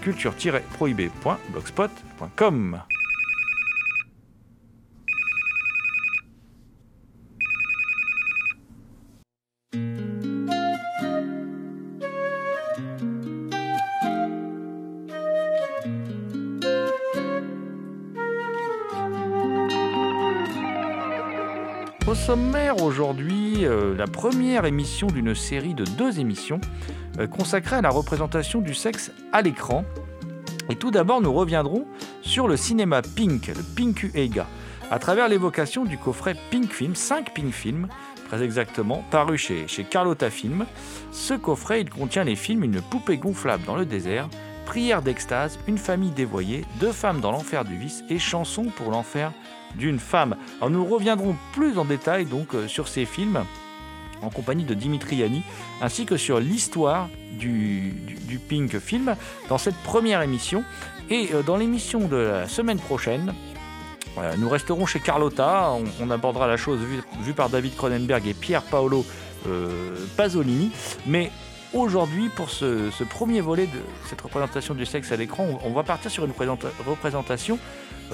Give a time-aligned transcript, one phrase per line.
[0.00, 2.82] culture-prohibée.blogspot.com.
[22.08, 26.58] Au sommaire aujourd'hui, euh, la première émission d'une série de deux émissions
[27.18, 29.84] euh, consacrée à la représentation du sexe à l'écran.
[30.70, 31.86] Et tout d'abord, nous reviendrons
[32.22, 34.46] sur le cinéma Pink, le Pink Ega,
[34.90, 37.88] à travers l'évocation du coffret Pink Film, 5 Pink Films,
[38.28, 40.66] très exactement, paru chez, chez Carlotta Film.
[41.10, 44.28] Ce coffret, il contient les films Une poupée gonflable dans le désert,
[44.66, 49.32] Prière d'extase, Une famille dévoyée, Deux femmes dans l'enfer du vice et Chanson pour l'enfer
[49.76, 50.36] d'une femme.
[50.58, 53.44] Alors nous reviendrons plus en détail donc euh, sur ces films
[54.22, 55.42] en compagnie de Dimitri Yanni,
[55.80, 57.94] ainsi que sur l'histoire du,
[58.48, 59.16] Pink Film
[59.48, 60.64] dans cette première émission.
[61.10, 63.34] Et euh, dans l'émission de la semaine prochaine,
[64.18, 68.34] euh, nous resterons chez Carlotta, on, abordera la chose vue, vue par David Cronenberg et
[68.34, 69.04] Pierre Paolo
[69.46, 70.70] euh, Pasolini,
[71.06, 71.30] mais
[71.72, 76.10] aujourd'hui, pour ce, premier volet de cette représentation du sexe à l'écran, on, va partir
[76.10, 77.58] sur une présenta- représentation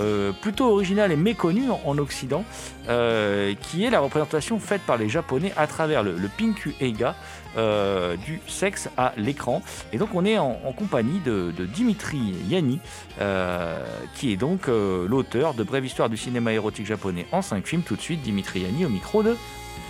[0.01, 2.45] euh, plutôt originale et méconnue en, en Occident,
[2.89, 7.15] euh, qui est la représentation faite par les Japonais à travers le, Pinku Eiga
[7.57, 9.63] euh, du sexe à l'écran.
[9.93, 12.81] Et donc on est en, compagnie de, Dimitri Yanni,
[13.21, 13.79] euh,
[14.17, 17.83] qui est donc l'auteur de Brève histoire du cinéma érotique japonais en cinq films.
[17.83, 19.37] Tout de suite, Dimitri Yanni au micro de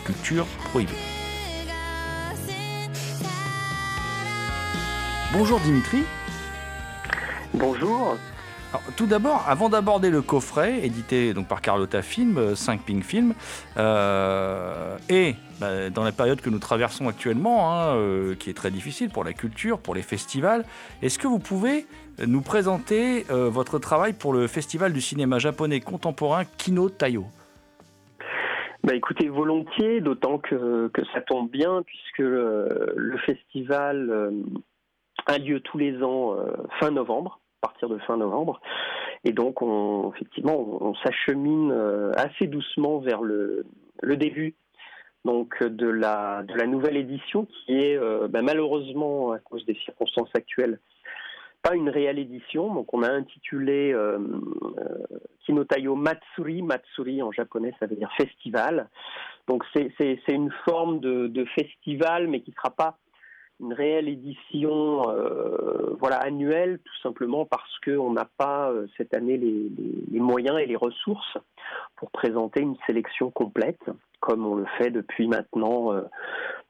[0.05, 1.24] Culture Prohibée.
[5.37, 6.05] Bonjour Dimitri.
[7.55, 8.17] Bonjour.
[8.71, 13.35] Alors, tout d'abord, avant d'aborder le coffret, édité donc par Carlotta Film, 5 Pink Film,
[13.77, 18.71] euh, et bah, dans la période que nous traversons actuellement, hein, euh, qui est très
[18.71, 20.65] difficile pour la culture, pour les festivals,
[21.03, 21.85] est-ce que vous pouvez
[22.25, 27.25] nous présenter euh, votre travail pour le festival du cinéma japonais contemporain Kino Tayo
[28.85, 34.31] Bah écoutez, volontiers, d'autant que, que ça tombe bien, puisque le, le festival euh,
[35.27, 38.61] a lieu tous les ans euh, fin novembre, à partir de fin novembre.
[39.25, 43.67] Et donc, on, effectivement, on, on s'achemine euh, assez doucement vers le,
[44.03, 44.55] début
[45.25, 49.77] donc, de, la, de la nouvelle édition, qui est euh, bah, malheureusement, à cause des
[49.85, 50.79] circonstances actuelles,
[51.63, 52.75] pas une réelle édition.
[52.75, 53.97] Donc, on a intitulé
[55.47, 56.61] Kinotayo Matsuri.
[56.61, 58.91] Matsuri en japonais, ça veut dire festival.
[59.47, 62.99] Donc c'est une forme de, de festival, mais qui ne sera pas
[63.61, 69.37] une réelle édition euh, voilà, annuelle, tout simplement parce qu'on n'a pas euh, cette année
[69.37, 71.39] les, moyens et les ressources
[71.97, 73.83] pour présenter une sélection complète,
[74.21, 76.03] comme on le fait depuis maintenant, euh,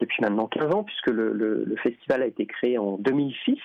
[0.00, 3.58] depuis maintenant 15 ans, puisque le festival a été créé en 2006.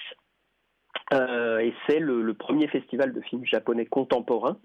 [1.12, 4.58] Euh, et c'est le, premier festival de films japonais contemporains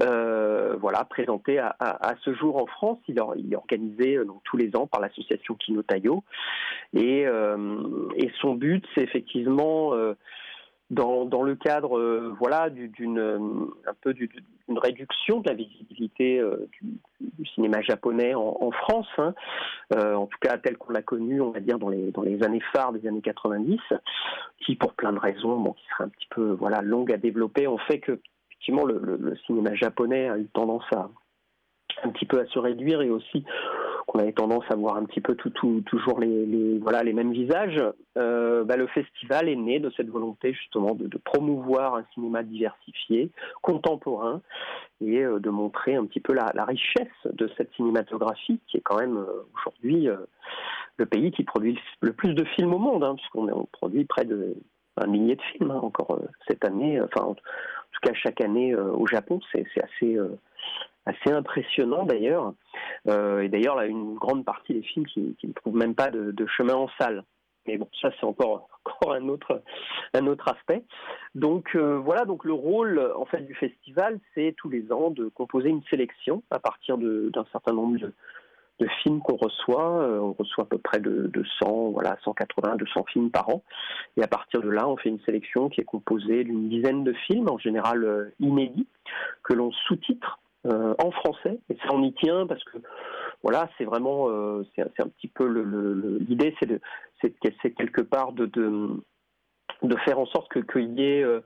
[0.00, 2.98] euh, voilà, présenté à, ce jour en France.
[3.08, 6.22] Il, est organisé euh, tous les ans par l'association Kinotayo.
[6.94, 9.92] Et, euh, et son but, c'est effectivement,
[10.92, 13.38] dans, le cadre euh, voilà, du- d'une euh,
[13.86, 19.34] un peu du- d'une réduction de la visibilité euh, du, cinéma japonais en, France, hein,
[19.90, 22.62] en tout cas tel qu'on l'a connu, on va dire, dans les, dans les années
[22.72, 23.78] phares des années 90,
[24.60, 27.66] qui, pour plein de raisons, bon, qui seraient un petit peu voilà, longues à développer,
[27.66, 31.10] ont fait que effectivement, le cinéma japonais a eu tendance à
[32.02, 33.44] un petit peu à se réduire et aussi
[34.06, 37.82] qu'on avait tendance à voir un petit peu toujours les, voilà, les mêmes visages,
[38.18, 43.30] euh, bah, le festival est né de cette volonté justement de, promouvoir un cinéma diversifié,
[43.62, 44.40] contemporain,
[45.00, 48.98] et euh, de montrer un petit peu la, richesse de cette cinématographie qui est quand
[48.98, 50.08] même euh, aujourd'hui
[50.96, 54.24] le pays qui produit le plus de films au monde, hein, puisqu'on on produit près
[54.24, 54.54] de
[54.98, 57.40] un millier de films hein, encore cette année, enfin en tout
[58.02, 60.18] cas chaque année au Japon, c'est assez
[61.06, 62.54] assez impressionnant d'ailleurs.
[63.08, 66.46] Euh, et d'ailleurs, là, une grande partie des films qui, ne trouvent même pas de,
[66.46, 67.24] chemin en salle.
[67.66, 69.62] Mais bon, ça c'est encore, encore un autre
[70.14, 70.84] un autre aspect.
[71.36, 75.28] Donc euh, voilà, donc le rôle en fait du festival, c'est tous les ans de
[75.28, 78.12] composer une sélection à partir d'un certain nombre de,
[79.04, 80.02] films qu'on reçoit.
[80.02, 83.62] Euh, on reçoit à peu près de, de 100, voilà, 180, 200 films par an.
[84.16, 87.12] Et à partir de là, on fait une sélection qui est composée d'une dizaine de
[87.12, 88.88] films, en général inédits,
[89.44, 91.58] que l'on sous-titre euh, en français.
[91.70, 92.78] Et ça, on y tient parce que
[93.42, 95.44] voilà, c'est vraiment, euh, c'est un petit peu
[96.20, 98.46] l'idée, c'est quelque part de,
[100.04, 101.40] faire en sorte que qu'il y ait euh,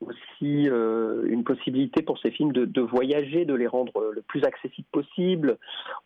[0.00, 5.56] aussi une possibilité pour ces films de, voyager, de les rendre le plus accessibles possible.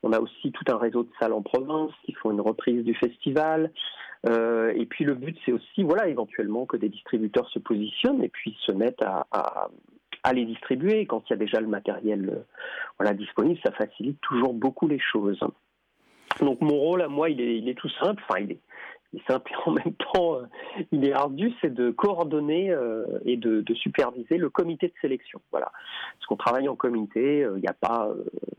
[0.04, 2.94] On a aussi tout un réseau de salles en province qui font une reprise du
[2.94, 3.72] festival.
[4.24, 8.56] Et puis le but, c'est aussi, voilà, éventuellement que des distributeurs se positionnent et puis
[8.60, 9.68] se mettent à,
[10.22, 11.06] à les distribuer.
[11.06, 12.42] Quand il y a déjà le matériel euh,
[12.98, 15.40] voilà, disponible, ça facilite toujours beaucoup les choses.
[16.40, 18.22] Donc mon rôle à moi, il est, tout simple.
[18.28, 18.60] Enfin, il est,
[19.26, 20.46] simple et en même temps, euh,
[20.90, 25.40] il est ardu, c'est de coordonner euh, et de, superviser le comité de sélection.
[25.50, 25.70] Voilà,
[26.14, 27.46] parce qu'on travaille en comité.
[27.56, 28.10] Il n'y a pas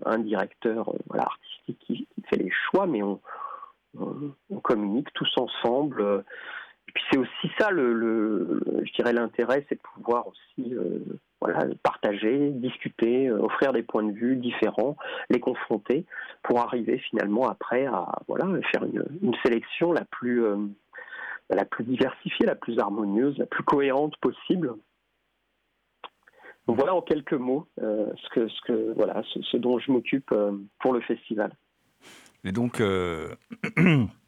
[0.05, 3.19] un directeur voilà, artistique qui, fait les choix, mais on,
[4.63, 6.23] communique tous ensemble
[6.93, 10.99] puis c'est aussi ça, le, je dirais l'intérêt, c'est de pouvoir aussi euh,
[11.41, 14.95] voilà, partager, discuter, euh, offrir des points de vue différents,
[15.29, 16.05] les confronter,
[16.43, 20.57] pour arriver finalement après à voilà, faire une, sélection la plus, euh,
[21.49, 24.75] la plus diversifiée, la plus harmonieuse, la plus cohérente possible.
[26.67, 30.33] Voilà en quelques mots ce, que, ce, que, voilà, ce, dont je m'occupe
[30.79, 31.51] pour le festival.
[32.45, 32.81] Et donc,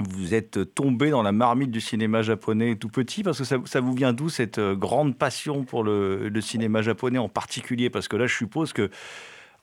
[0.00, 3.92] vous êtes tombé dans la marmite du cinéma japonais tout petit parce que ça, vous
[3.92, 7.90] vient d'où cette euh, grande passion pour le, cinéma japonais en particulier?
[7.90, 8.90] Parce que là, je suppose que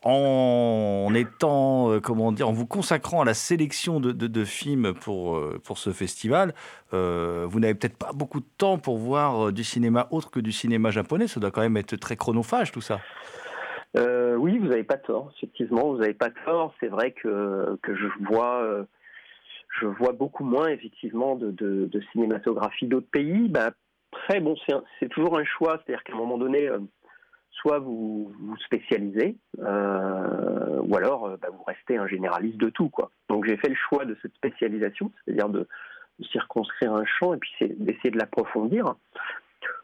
[0.02, 5.62] en étant, euh, comment dire, en vous consacrant à la sélection de, films pour, euh,
[5.64, 6.54] pour ce festival,
[6.92, 10.92] vous n'avez peut-être pas beaucoup de temps pour voir du cinéma autre que du cinéma
[10.92, 11.28] japonais.
[11.28, 13.00] Ça doit quand même être très chronophage tout ça.
[13.96, 15.32] Oui, vous n'avez pas tort.
[15.38, 16.74] Effectivement, vous n'avez pas tort.
[16.80, 18.86] C'est vrai que, que je vois.
[19.80, 23.50] Je vois beaucoup moins effectivement de, cinématographie d'autres pays.
[23.50, 23.72] Ben,
[24.12, 24.56] après, bon,
[25.00, 26.80] c'est toujours un choix, c'est-à-dire qu'à un moment donné, euh,
[27.50, 32.92] soit vous vous spécialisez, euh, ou alors euh, ben, vous restez un généraliste de tout.
[33.30, 35.68] Donc j'ai fait le choix de cette spécialisation, c'est-à-dire de,
[36.20, 38.96] de, circonscrire un champ et puis d'essayer de l'approfondir,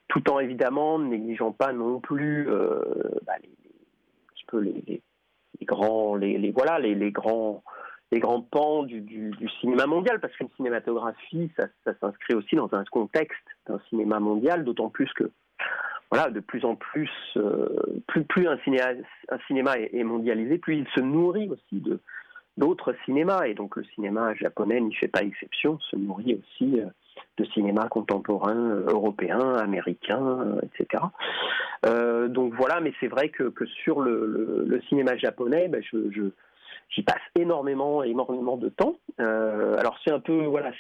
[0.08, 5.02] tout en évidemment négligeant pas non plus ben, les, les,
[5.60, 7.64] les, grands, les, voilà, les grands
[8.12, 13.38] les grands pans du, cinéma mondial, parce qu'une cinématographie, ça, s'inscrit aussi dans un contexte
[13.68, 15.32] d'un cinéma mondial, d'autant plus que,
[16.12, 21.02] voilà, de plus en plus, euh, plus, plus un, cinéma, est, mondialisé, plus il se
[21.02, 22.00] nourrit aussi de
[22.58, 26.88] d'autres cinémas, et donc le cinéma japonais n'y fait pas exception, se nourrit aussi euh,
[27.38, 31.04] de cinéma contemporain euh, européen, américain, etc.
[32.28, 33.54] Donc voilà, mais c'est vrai que,
[33.84, 36.32] sur le, cinéma japonais, ben je
[36.90, 38.96] j'y passe énormément, énormément de temps.
[39.20, 40.72] Euh, alors c'est un peu, voilà,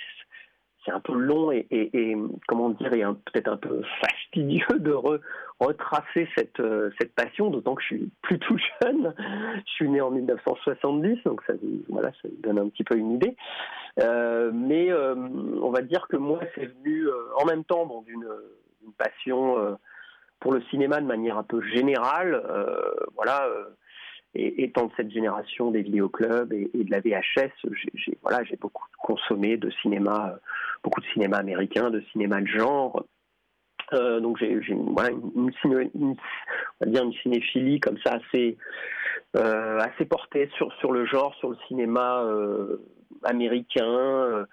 [0.86, 5.20] c'est un peu long et, comment dire, et peut-être un peu fastidieux de re,
[5.60, 9.14] retracer cette, euh, cette passion, d'autant que je suis plutôt jeune.
[9.66, 11.54] Je suis né en 1970, donc ça,
[11.90, 13.36] voilà, ça donne un petit peu une idée.
[14.00, 17.08] Euh, mais on va dire que moi, c'est venu
[17.40, 18.26] en même temps d'une
[18.98, 19.78] passion
[20.40, 22.42] pour le cinéma de manière un peu générale.
[23.16, 23.46] voilà
[24.36, 27.52] et étant de cette génération des vidéoclubs et, et de la VHS,
[27.96, 30.36] j'ai voilà, beaucoup consommé de cinéma,
[30.84, 33.06] beaucoup de cinéma américain, de cinéma de genre.
[33.94, 36.16] Euh, donc j'ai une,
[37.24, 38.58] cinéphilie comme ça assez
[39.36, 42.78] euh, assez portée sur sur le genre, sur le cinéma euh,
[43.24, 44.46] américain.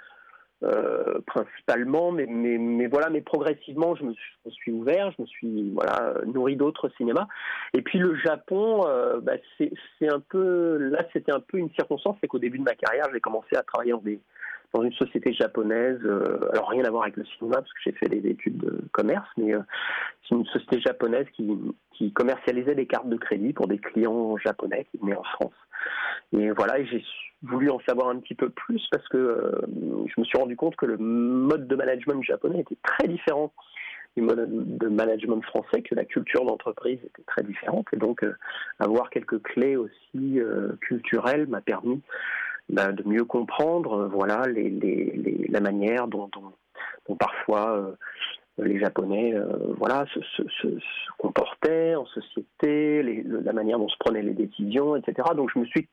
[0.63, 4.15] Euh, principalement, mais, voilà, mais progressivement, je me,
[4.49, 7.27] suis, ouvert, je me suis voilà nourri d'autres cinémas.
[7.75, 9.71] Et puis le Japon, euh, bah, c'est
[10.09, 13.21] un peu, là, c'était un peu une circonstance, c'est qu'au début de ma carrière, j'ai
[13.21, 13.93] commencé à travailler
[14.73, 17.93] dans une société japonaise, euh, alors rien à voir avec le cinéma parce que j'ai
[17.93, 19.53] fait des études de commerce, mais
[20.27, 24.99] c'est une société japonaise qui, commercialisait des cartes de crédit pour des clients japonais qui
[24.99, 25.55] venaient en France.
[26.33, 27.05] Et voilà, j'ai
[27.49, 29.53] voulu en savoir un petit peu plus parce que
[30.07, 33.53] je me suis rendu compte que le mode de management japonais était très différent
[34.17, 37.87] du mode de management français, que la culture d'entreprise était très différente.
[37.93, 38.25] Et donc,
[38.79, 40.41] avoir quelques clés aussi
[40.81, 42.01] culturelles m'a permis
[42.71, 46.31] bah, de mieux comprendre voilà, la manière dont,
[47.19, 47.95] parfois
[48.59, 49.35] les Japonais
[49.77, 50.69] voilà, se,
[51.19, 55.29] comportaient en société, la manière dont se prenaient les décisions, etc.
[55.37, 55.89] Donc je me suis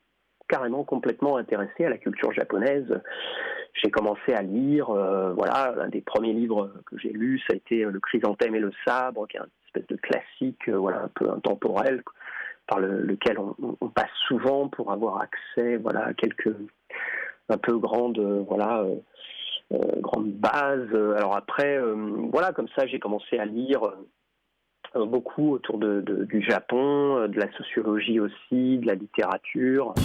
[0.47, 3.01] carrément complètement intéressé à la culture japonaise.
[3.73, 7.55] J'ai commencé à lire, euh, voilà, un des premiers livres que j'ai lu, ça a
[7.55, 11.11] été Le chrysanthème et le sabre, qui est une espèce de classique, euh, voilà, un
[11.15, 12.03] peu intemporel,
[12.67, 16.55] par lequel on, passe souvent pour avoir accès, voilà, à quelques
[17.49, 18.83] un peu grandes, voilà.
[18.83, 18.95] Euh,
[20.01, 20.93] grandes bases.
[21.17, 21.79] Alors après,
[22.31, 23.81] voilà, comme ça, j'ai commencé à lire
[24.93, 29.95] beaucoup autour du Japon, de la sociologie aussi, de la littérature.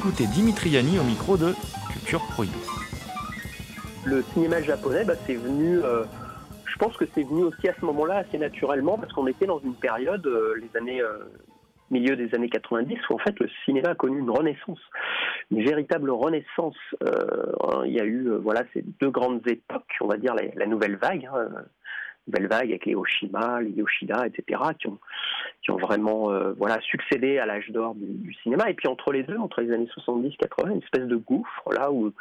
[0.00, 1.52] Écoutez Dimitri Yanni au micro de
[1.92, 2.56] Culture Prohibée.
[4.06, 6.04] Le cinéma japonais, bah, c'est venu, euh,
[6.64, 9.58] je pense que c'est venu aussi à ce moment-là assez naturellement parce qu'on était dans
[9.58, 11.18] une période, euh, les années euh,
[11.90, 14.80] milieu des années 90, où en fait le cinéma a connu une renaissance,
[15.50, 16.78] une véritable renaissance.
[17.84, 21.28] il y a eu voilà ces deux grandes époques, on va dire la, nouvelle vague.
[21.30, 21.50] Hein,
[22.30, 24.98] belle vague avec les Oshima, les Yoshida, etc., qui ont,
[25.62, 28.70] qui ont vraiment euh, voilà, succédé à l'âge d'or du, cinéma.
[28.70, 32.12] Et puis entre les deux, entre les années 70-80, une espèce de gouffre là où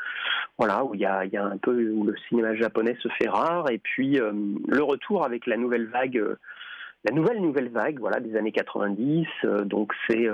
[0.57, 3.69] voilà où y a, un peu où le cinéma japonais se fait rare.
[3.71, 4.31] Et puis euh,
[4.67, 6.17] le retour avec la nouvelle vague.
[6.17, 6.37] Euh,
[7.05, 9.25] la nouvelle nouvelle vague, voilà, des années 90.
[9.63, 10.27] donc c'est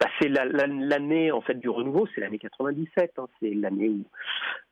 [0.00, 3.12] bah, l'année en fait du renouveau, c'est l'année 97.
[3.18, 4.04] Hein, c'est l'année où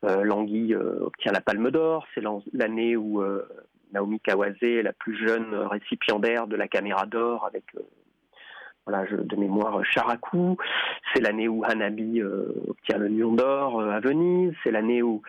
[0.03, 2.07] euh, obtient la Palme d'Or.
[2.13, 2.23] C'est
[2.53, 3.21] l'année où
[3.93, 7.81] Naomi Kawase la plus jeune récipiendaire de la caméra d'or avec euh,
[8.85, 10.57] voilà, de mémoire Charaku.
[11.13, 14.53] C'est l'année où Hanabi euh, obtient le Lion d'Or euh, à Venise.
[14.63, 15.21] C'est l'année où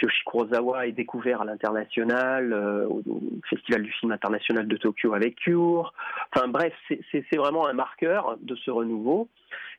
[0.00, 2.54] Yoshi Kurosawa est découvert à l'international,
[2.88, 3.02] au,
[3.48, 5.92] Festival du film international de Tokyo avec Cure.
[6.32, 6.72] Enfin bref,
[7.10, 9.28] c'est vraiment un marqueur de ce renouveau.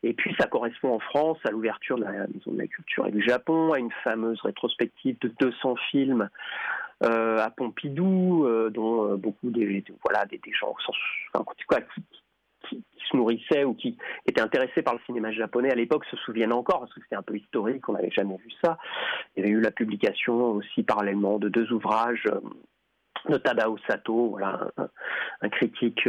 [0.04, 3.12] Et puis ça correspond en France à l'ouverture de la Maison de la Culture et
[3.12, 6.30] du Japon, à une fameuse rétrospective de 200 films
[7.03, 10.75] euh, à Pompidou, euh, dont euh, beaucoup des, voilà, des, gens
[12.70, 16.53] qui, se nourrissaient ou qui étaient intéressés par le cinéma japonais à l'époque se souviennent
[16.53, 18.77] encore, parce que c'était un peu historique, on n'avait jamais vu ça.
[19.36, 22.27] Il y avait eu la publication aussi parallèlement de deux ouvrages
[23.27, 24.67] de Tadao Sato, voilà,
[25.41, 26.08] un, critique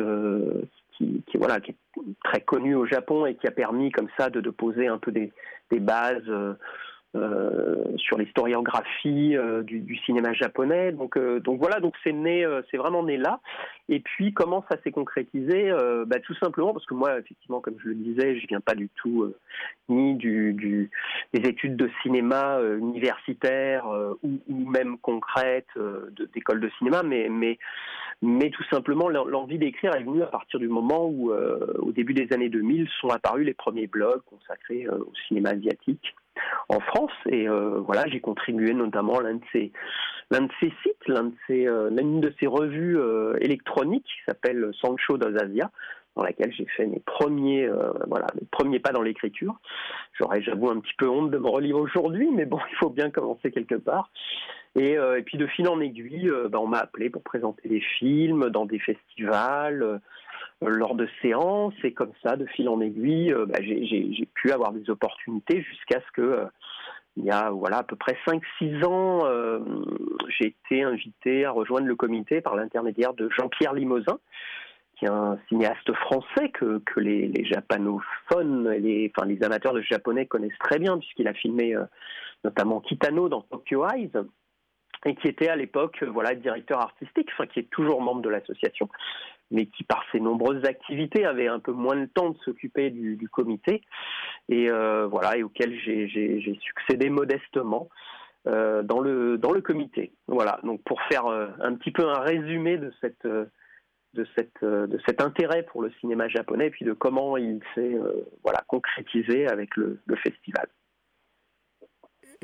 [0.98, 1.76] qui, voilà, qui est
[2.22, 5.32] très connu au Japon et qui a permis comme ça de, poser un peu des,
[5.70, 6.30] bases
[7.14, 10.92] sur l'historiographie euh, du, cinéma japonais.
[10.92, 13.40] Donc, euh, donc voilà, donc c'est né, c'est vraiment né là.
[13.88, 15.70] Et puis comment ça s'est concrétisé
[16.06, 18.88] bah, Tout simplement parce que moi, effectivement, comme je le disais, je viens pas du
[18.88, 19.32] tout
[19.88, 20.88] ni des
[21.34, 23.84] études de cinéma universitaires
[24.22, 25.66] ou, même concrètes
[26.32, 31.32] d'école de, cinéma, mais tout simplement l'envie d'écrire est venue à partir du moment où,
[31.32, 36.14] au début des années 2000, sont apparus les premiers blogs consacrés au cinéma asiatique
[36.68, 37.12] en France.
[37.28, 39.72] Et euh, voilà, j'ai contribué notamment à l'un de ces
[40.30, 44.24] l'un de ces sites, l'un de ces, euh, l'une de ces revues euh, électroniques qui
[44.26, 45.70] s'appelle Sancho d'Azasia,
[46.16, 47.68] dans laquelle j'ai fait mes premiers,
[48.06, 49.54] voilà, mes premiers pas dans l'écriture.
[50.12, 53.10] J'aurais, j'avoue, un petit peu honte de me relire aujourd'hui, mais bon, il faut bien
[53.10, 54.10] commencer quelque part.
[54.74, 58.66] Et, puis de fil en aiguille, bah, on m'a appelé pour présenter des films dans
[58.66, 60.00] des festivals,
[60.66, 64.88] lors de séances, et comme ça, de fil en aiguille, bah, j'ai pu avoir des
[64.90, 66.44] opportunités jusqu'à ce que,
[67.16, 69.20] il y a voilà à peu près 5-6 ans,
[70.38, 74.18] j'ai été invité à rejoindre le comité par l'intermédiaire de Jean-Pierre Limousin,
[74.96, 80.78] qui est un cinéaste français que, les, japanophones, les, les amateurs de japonais connaissent très
[80.78, 81.76] bien, puisqu'il a filmé
[82.44, 84.10] notamment Kitano dans Tokyo Eyes
[85.04, 88.28] et qui était à l'époque euh, voilà directeur artistique, enfin qui est toujours membre de
[88.28, 88.88] l'association,
[89.50, 93.28] mais qui par ses nombreuses activités avait un peu moins de temps de s'occuper du,
[93.30, 93.82] comité
[94.48, 97.88] et euh, voilà et auquel j'ai succédé modestement
[98.46, 100.12] euh, dans le dans le comité.
[100.26, 103.26] Voilà donc pour faire un petit peu un résumé de cette
[104.14, 107.96] de, cette, de cet intérêt pour le cinéma japonais et puis de comment il s'est
[108.42, 110.68] voilà concrétisé avec le festival.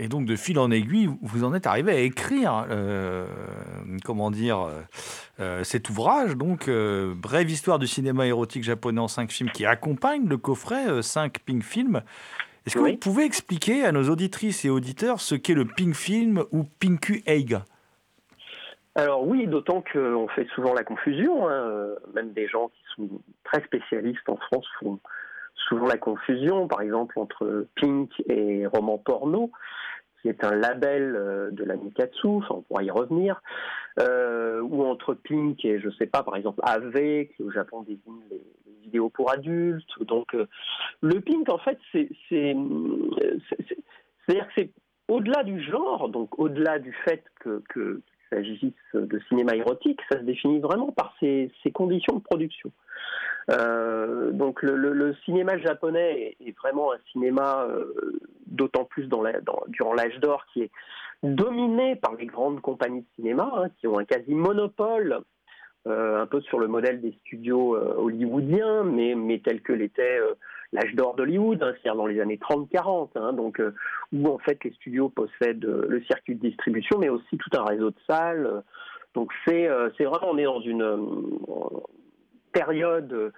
[0.01, 3.27] Et donc, de fil en aiguille, vous en êtes arrivé à écrire, euh,
[4.05, 4.71] comment dire,
[5.41, 9.67] euh, cet ouvrage, donc, euh, Brève histoire du cinéma érotique japonais en cinq films, qui
[9.67, 12.03] accompagne le coffret 5 Pink Film.
[12.65, 12.93] Est-ce que oui.
[12.93, 17.23] vous pouvez expliquer à nos auditrices et auditeurs ce qu'est le Pink Film ou Pinku
[17.27, 17.65] Eiga
[18.95, 21.87] alors oui, d'autant qu'on fait souvent la confusion, hein.
[22.15, 23.09] même des gens qui sont
[23.45, 24.99] très spécialistes en France font
[25.69, 29.53] souvent la confusion, par exemple, entre Pink et roman porno
[30.21, 33.41] qui est un label euh, de la Nikatsu, on pourra y revenir,
[34.01, 38.21] euh, ou entre Pink et, je sais pas, par exemple, AV, qui au Japon désigne
[38.31, 38.43] les,
[38.83, 40.03] vidéos pour adultes.
[40.03, 40.47] Donc, euh,
[41.03, 42.09] le Pink, en fait, c'est.
[42.31, 42.57] C'est-à-dire
[44.47, 44.71] que c'est
[45.09, 47.63] au-delà du genre, donc au-delà du fait que
[48.31, 52.71] s'agisse de cinéma érotique, ça se définit vraiment par ses, conditions de production.
[53.51, 60.19] Euh, donc le, le, cinéma japonais est, vraiment un cinéma, euh, d'autant plus durant l'âge
[60.21, 60.71] d'or, qui est
[61.23, 65.21] dominé par les grandes compagnies de cinéma, hein, qui ont un quasi monopole,
[65.87, 70.21] euh, un peu sur le modèle des studios hollywoodiens, mais, mais tel que l'était
[70.73, 73.63] l'âge d'or d'Hollywood, hein, c'est-à-dire dans les années 30-40, hein, donc
[74.13, 77.91] où en fait les studios possèdent le circuit de distribution, mais aussi tout un réseau
[77.91, 78.63] de salles.
[79.15, 80.99] donc c'est c'est vraiment on est dans une
[82.53, 83.33] période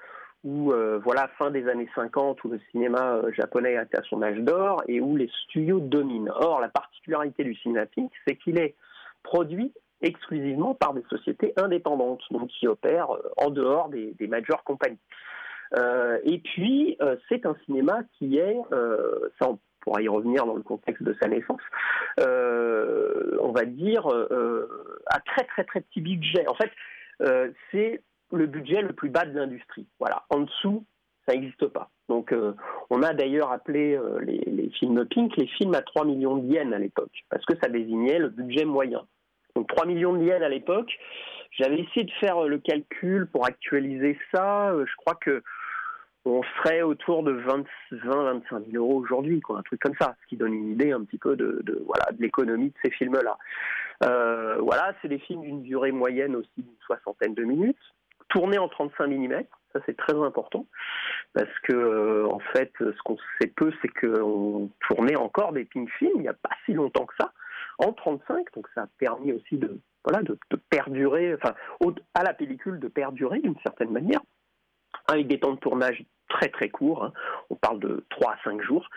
[0.45, 4.23] où, euh, voilà, fin des années 50, où le cinéma euh, japonais était à son
[4.23, 6.31] âge d'or et où les studios dominent.
[6.35, 8.75] Or, la particularité du cinéma pink, c'est qu'il est
[9.23, 14.65] produit exclusivement par des sociétés indépendantes, donc qui opèrent euh, en dehors des, des major
[14.65, 14.99] compagnies.
[15.77, 20.45] Euh, et puis, euh, c'est un cinéma qui est, euh, ça on pourra y revenir
[20.45, 21.63] dans le contexte de sa naissance,
[22.19, 24.07] on va dire,
[25.07, 26.47] à très très très petit budget.
[26.49, 26.71] En fait,
[27.71, 29.87] c'est le budget le plus bas de l'industrie.
[29.99, 30.85] Voilà, en dessous,
[31.27, 31.89] ça n'existe pas.
[32.11, 32.35] Donc,
[32.91, 36.79] on a d'ailleurs appelé les, films Pink les films à 3 millions de yens à
[36.79, 39.07] l'époque, parce que ça désignait le budget moyen.
[39.57, 40.93] Donc, 3 millions de yens à l'époque.
[41.53, 44.75] J'avais essayé de faire le calcul pour actualiser ça.
[44.79, 45.43] Je crois que
[46.25, 50.17] on serait autour de 20, 20 25 000 euros aujourd'hui, quoi, un truc comme ça,
[50.23, 53.39] ce qui donne une idée un petit peu de, voilà de l'économie de ces films-là.
[54.05, 57.77] Euh, voilà, c'est des films d'une durée moyenne aussi d'une soixantaine de minutes
[58.31, 60.67] tourné en 35 mm, ça c'est très important,
[61.33, 65.91] parce que euh, en fait, ce qu'on sait peu, c'est qu'on tournait encore des pink
[65.99, 67.33] films il n'y a pas si longtemps que ça,
[67.79, 70.39] en 35, donc ça a permis aussi de voilà de
[70.71, 71.55] perdurer, enfin
[72.15, 74.21] à la pellicule de perdurer d'une certaine manière,
[75.13, 77.13] avec des temps de tournage très très courts, hein.
[77.51, 78.89] on parle de 3 à 5 jours,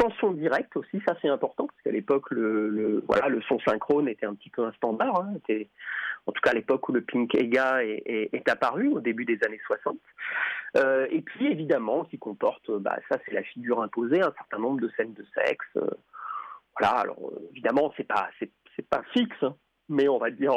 [0.00, 4.08] sans son direct aussi, ça c'est important, parce qu'à l'époque le, voilà, le son synchrone
[4.08, 5.34] était un petit peu un standard, hein,
[6.26, 9.60] en tout cas à l'époque où le Pink Ega est, apparu, au début des années
[9.66, 9.98] 60.
[10.76, 14.80] Euh, et puis évidemment, qui comporte, bah, ça c'est la figure imposée, un certain nombre
[14.80, 15.66] de scènes de sexe.
[15.76, 15.88] Euh,
[16.78, 18.50] voilà, alors euh, évidemment, c'est pas, c'est,
[18.88, 19.56] pas fixe, hein,
[19.88, 20.52] mais on va dire,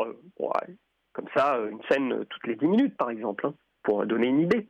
[1.13, 3.52] comme ça, une scène toutes les 10 minutes par exemple.
[3.84, 4.67] Pour donner une idée,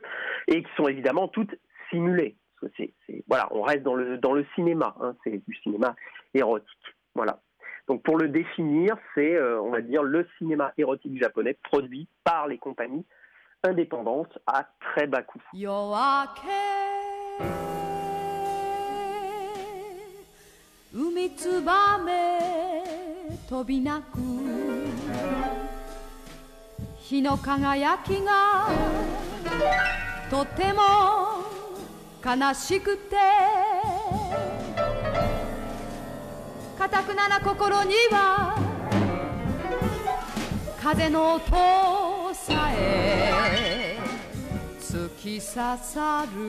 [0.48, 1.56] et qui sont évidemment toutes
[1.90, 2.36] simulées.
[2.78, 5.96] C'est, c'est, voilà, on reste dans le, dans le cinéma, hein, c'est du cinéma
[6.34, 6.96] érotique.
[7.16, 7.42] Voilà.
[7.88, 12.48] Donc pour le définir, c'est, euh, on va dire, le cinéma érotique japonais produit par
[12.48, 13.06] les compagnies
[13.64, 15.42] indépendantes à très bas coût.
[27.12, 28.70] Yoake, 日の輝きが
[30.30, 30.82] とても
[32.24, 33.18] 悲しくて
[36.78, 38.58] かたくなな心には
[40.82, 43.98] 風の音さえ
[44.80, 46.42] 突き刺さる。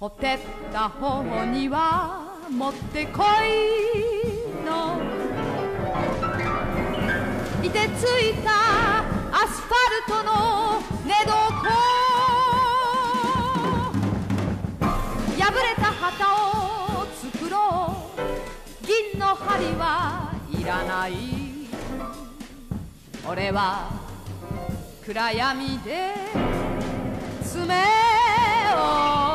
[0.00, 0.38] ほてっ
[0.72, 5.11] た方には持ってこいの
[7.64, 11.30] いてついたアスファルトの寝床。
[15.38, 17.56] 破れた旗を作ろ
[18.18, 18.84] う。
[18.84, 21.12] 銀の針はいらない。
[23.28, 23.90] 俺は
[25.06, 26.14] 暗闇で
[27.44, 27.74] 爪
[28.74, 29.31] を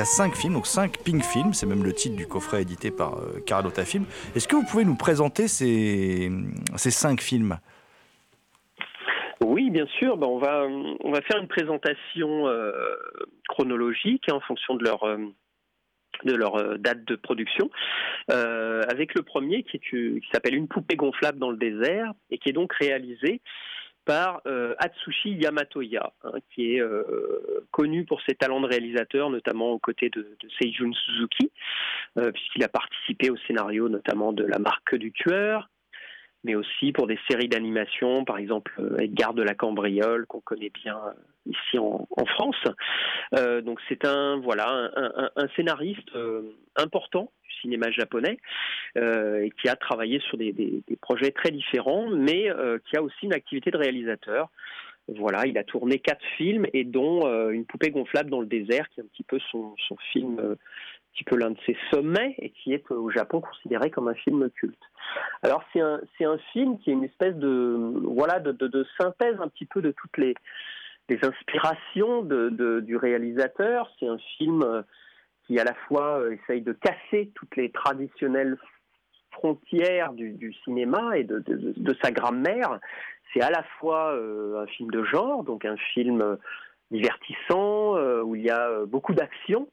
[0.00, 2.62] il y a cinq films, donc cinq Pink Films, c'est même le titre du coffret
[2.62, 4.06] édité par euh, Carlotta Film.
[4.34, 6.30] Est-ce que vous pouvez nous présenter ces,
[6.74, 7.58] cinq films?
[9.44, 10.16] Oui, bien sûr.
[10.16, 12.72] Ben, on, va, faire une présentation euh,
[13.46, 17.68] chronologique hein, en fonction de leur, euh, date de production,
[18.28, 22.54] avec le premier qui, qui s'appelle Une poupée gonflable dans le désert et qui est
[22.54, 23.42] donc réalisé
[24.46, 29.78] euh, Atsushi Yamatoya, hein, qui est euh, connu pour ses talents de réalisateur, notamment aux
[29.78, 31.50] côtés de, Seijun Suzuki,
[32.18, 35.68] euh, puisqu'il a participé au scénario notamment de La marque du tueur,
[36.44, 40.98] mais aussi pour des séries d'animation, par exemple Edgar de la Cambriole, qu'on connaît bien
[41.46, 42.62] ici en, France.
[43.36, 44.90] Euh, donc c'est un voilà
[45.36, 48.38] un, scénariste euh, important du cinéma japonais
[48.96, 52.48] euh, et qui a travaillé sur des, projets très différents, mais
[52.88, 54.48] qui a aussi une activité de réalisateur.
[55.08, 59.00] Voilà, il a tourné quatre films et dont Une poupée gonflable dans le désert, qui
[59.00, 59.74] est un petit peu son,
[60.12, 60.56] film, un
[61.12, 64.48] petit peu l'un de ses sommets et qui est au Japon considéré comme un film
[64.50, 64.78] culte.
[65.42, 69.64] Alors c'est un, un film qui est une espèce de voilà de synthèse un petit
[69.64, 70.34] peu de toutes les,
[71.10, 73.90] les inspirations du réalisateur.
[73.98, 74.82] C'est un film euh,
[75.46, 78.56] qui à la fois euh, essaye de casser toutes les traditionnelles
[79.32, 82.78] frontières du, cinéma et de, sa grammaire.
[83.32, 86.36] C'est à la fois euh, un film de genre, donc un film
[86.90, 89.68] divertissant où il y a beaucoup d'action.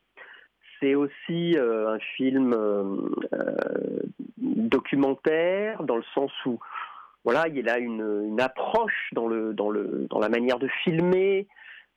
[0.80, 2.56] C'est aussi un film
[4.38, 6.60] documentaire dans le sens où
[7.28, 11.46] voilà, il a une, approche dans, le, dans, le, dans la manière de filmer,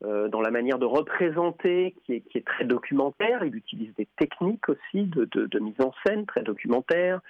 [0.03, 3.45] euh, dans la manière de représenter qui est, qui est très documentaire.
[3.45, 7.21] Il utilise des techniques aussi de, de, mise en scène très documentaires,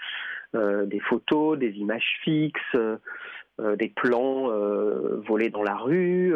[0.54, 2.96] euh, des photos, des images fixes, euh,
[3.76, 4.48] des plans
[5.28, 6.32] volés dans la rue,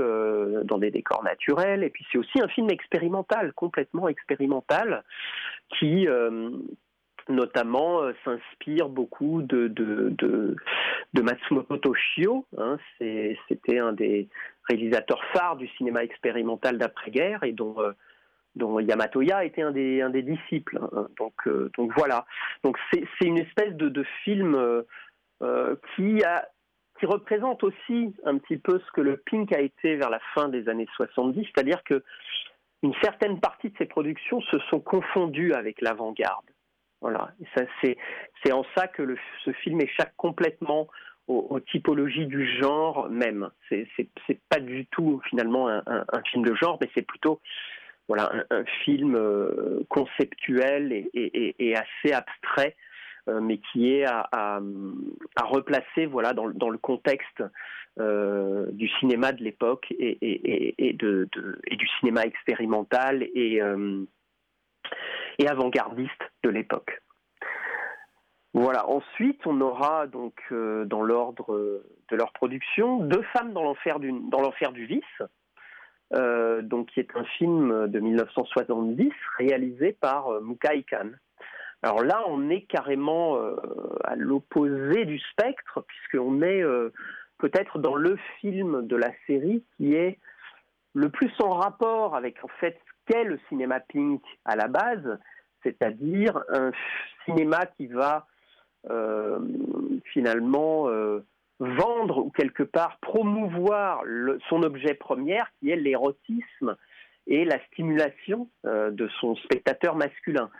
[0.65, 1.83] dans des décors naturels.
[1.83, 5.03] Et puis c'est aussi un film expérimental, complètement expérimental,
[5.79, 6.07] qui
[7.29, 12.47] notamment euh, s'inspire beaucoup de, de, de, Matsumoto Toshio.
[12.59, 14.29] Hein, C'était un des
[14.69, 17.93] réalisateurs phares du cinéma expérimental d'après-guerre et dont, euh,
[18.57, 20.79] dont Yamatoya était un des, un des disciples.
[20.81, 21.09] hein.
[21.19, 22.27] Donc, euh, donc voilà.
[22.63, 24.55] Donc c'est une espèce de, de film
[25.43, 26.49] euh, qui a
[27.01, 30.49] qui représente aussi un petit peu ce que le Pink a été vers la fin
[30.49, 32.05] des années 70, c'est-à-dire que
[32.85, 36.45] une certaine partie de ses productions se sont confondues avec l'avant-garde.
[37.05, 37.33] Voilà.
[37.55, 37.99] Ça, c'est,
[38.43, 39.15] c'est en ça que
[39.45, 40.89] ce film échappe complètement
[41.27, 43.51] aux, typologies du genre même.
[43.69, 44.09] C'est, c'est,
[44.49, 45.83] pas du tout finalement un,
[46.31, 47.43] film de genre, mais c'est plutôt
[48.09, 52.75] voilà un, film euh, conceptuel et, assez abstrait,
[53.29, 54.61] euh, mais qui est à, à-
[55.45, 57.43] replacer voilà dans, le- contexte
[58.01, 60.17] euh, du cinéma de l'époque et,
[60.89, 63.61] et- de, de- et du cinéma expérimental et
[65.39, 67.01] et avant-gardiste de l'époque.
[68.55, 68.89] Voilà.
[68.89, 73.99] Ensuite, on aura donc euh, dans l'ordre euh, de leur production deux femmes dans l'enfer
[73.99, 75.23] du vice,
[76.15, 81.11] euh, donc qui est un film de 1970 réalisé par euh, Mukai Khan.
[81.83, 83.39] Alors là, on est carrément
[84.05, 86.63] à l'opposé du spectre puisqu'on est
[87.37, 90.19] peut-être dans le film de la série qui est
[90.95, 95.19] le plus en rapport avec en fait qu'est le cinéma pink à la base,
[95.63, 96.71] c'est-à-dire un
[97.25, 98.27] cinéma qui va
[98.91, 99.39] euh,
[100.13, 101.25] finalement euh,
[101.59, 104.03] vendre ou quelque part promouvoir
[104.49, 106.77] son objet premier qui est l'érotisme
[107.27, 110.51] et la stimulation euh, de son spectateur masculin.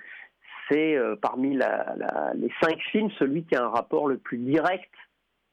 [0.71, 4.91] C'est parmi les cinq films celui qui a un rapport le plus direct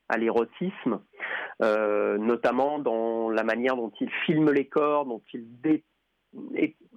[0.07, 1.01] à l'érotisme,
[1.59, 5.83] notamment dans la manière dont il filme les corps, dont il dé-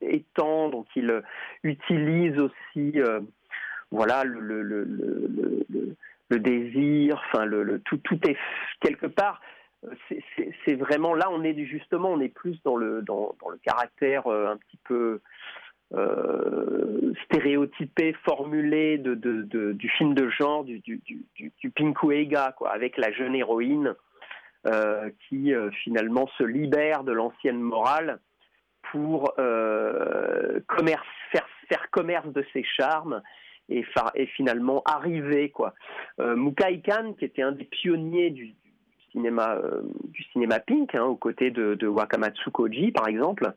[0.00, 1.20] étend, dont il euh,
[1.62, 3.20] utilise aussi, euh,
[3.90, 4.64] voilà, le,
[6.30, 8.36] désir, le, tout, tout est
[8.80, 9.40] quelque part.
[9.84, 9.94] euh,
[10.64, 14.56] c'est- vraiment là, on est justement, on est plus dans le dans, le caractère un
[14.56, 15.20] petit peu
[17.26, 21.00] stéréotypé, formulé du film de genre, du, du,
[21.36, 21.72] du,
[22.56, 23.94] quoi, avec la jeune héroïne
[25.28, 25.52] qui
[25.84, 28.18] finalement se libère de l'ancienne morale
[28.94, 33.20] pour euh, commerce, faire, commerce de ses charmes
[33.68, 33.84] et,
[34.36, 35.74] finalement arriver quoi.
[36.20, 38.54] Euh, Mukai Kan, qui était un des pionniers du,
[39.10, 43.52] cinéma euh, du cinéma pink, hein, aux côtés de, de Wakamatsu Koji par exemple,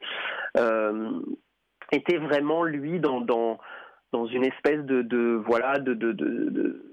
[1.92, 6.84] était vraiment lui dans dans, une espèce de, voilà de, de,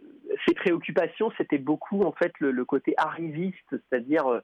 [0.46, 4.42] ses préoccupations c'était beaucoup en fait le côté arriviste, c'est-à-dire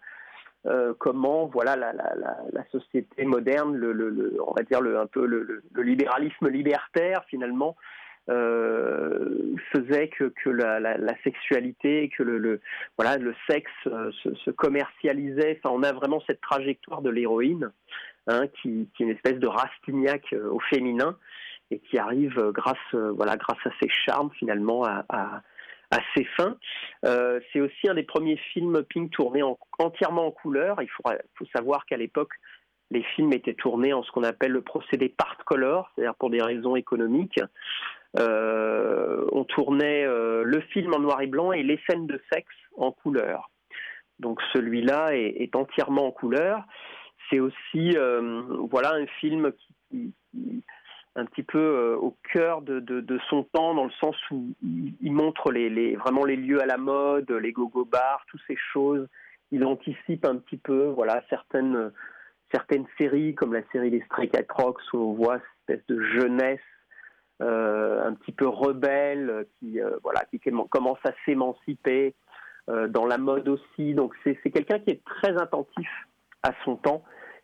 [0.66, 7.24] euh, comment voilà la, société moderne, le, on va dire un peu le, libéralisme libertaire
[7.28, 7.76] finalement
[8.28, 12.60] euh, faisait que, que la, sexualité, que le,
[12.98, 14.10] voilà le sexe euh,
[14.44, 15.58] se, commercialisait.
[15.64, 17.72] Enfin, on a vraiment cette trajectoire de l'héroïne
[18.26, 21.16] hein, qui, est une espèce de Rastignac au féminin
[21.70, 25.42] et qui arrive grâce voilà grâce à ses charmes finalement à,
[25.90, 26.56] à ses fins.
[27.04, 30.80] Euh, c'est aussi un des premiers films Pink tournés en- entièrement en couleur.
[30.82, 32.32] Il faut, savoir qu'à l'époque,
[32.90, 36.42] les films étaient tournés en ce qu'on appelle le procédé part color, c'est-à-dire pour des
[36.42, 37.40] raisons économiques.
[38.18, 42.54] Euh, on tournait euh, le film en noir et blanc et les scènes de sexe
[42.76, 43.50] en couleur.
[44.18, 46.64] Donc celui-là est, entièrement en couleur.
[47.30, 47.96] C'est aussi
[48.70, 49.52] voilà un film
[49.88, 50.12] qui-
[51.16, 55.52] un petit peu euh, au cœur de, son temps, dans le sens où il, montre
[55.98, 59.06] vraiment les lieux à la mode, les go-go bars, toutes ces choses.
[59.50, 61.90] Il anticipe un petit peu, voilà, certaines,
[62.52, 66.02] certaines séries, comme la série des Stray Cat Rocks, où on voit cette espèce de
[66.02, 66.60] jeunesse
[67.42, 72.14] euh, un petit peu rebelle, qui, euh, voilà, qui commen- commence à s'émanciper
[72.90, 73.94] dans la mode aussi.
[73.94, 75.88] Donc c'est quelqu'un qui est très attentif
[76.44, 77.02] à son temps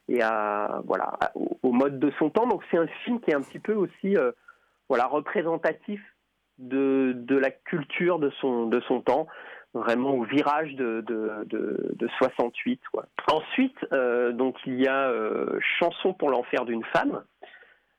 [0.08, 2.46] et à voilà au, mode de son temps.
[2.46, 4.32] Donc c'est un film qui est un petit peu aussi euh,
[4.88, 6.00] voilà représentatif
[6.58, 9.26] de, de la culture de son de son temps,
[9.74, 12.80] vraiment au virage de de, de, de 68.
[12.92, 13.06] Quoi.
[13.30, 17.22] Ensuite, euh, donc il y a euh, Chanson pour l'enfer d'une femme,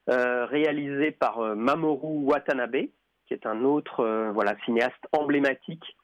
[0.06, 2.86] réalisé par Mamoru Watanabe,
[3.26, 5.97] qui est un autre voilà cinéaste emblématique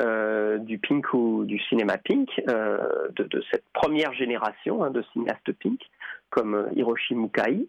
[0.00, 5.02] euh, du pink ou du cinéma pink, euh, de, de cette première génération hein, de
[5.12, 5.80] cinéastes pink,
[6.30, 7.66] comme euh, Hiroshi Mukai.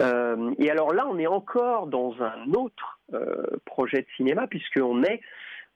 [0.00, 5.02] Euh, et alors là, on est encore dans un autre euh, projet de cinéma, puisqu'on
[5.04, 5.20] est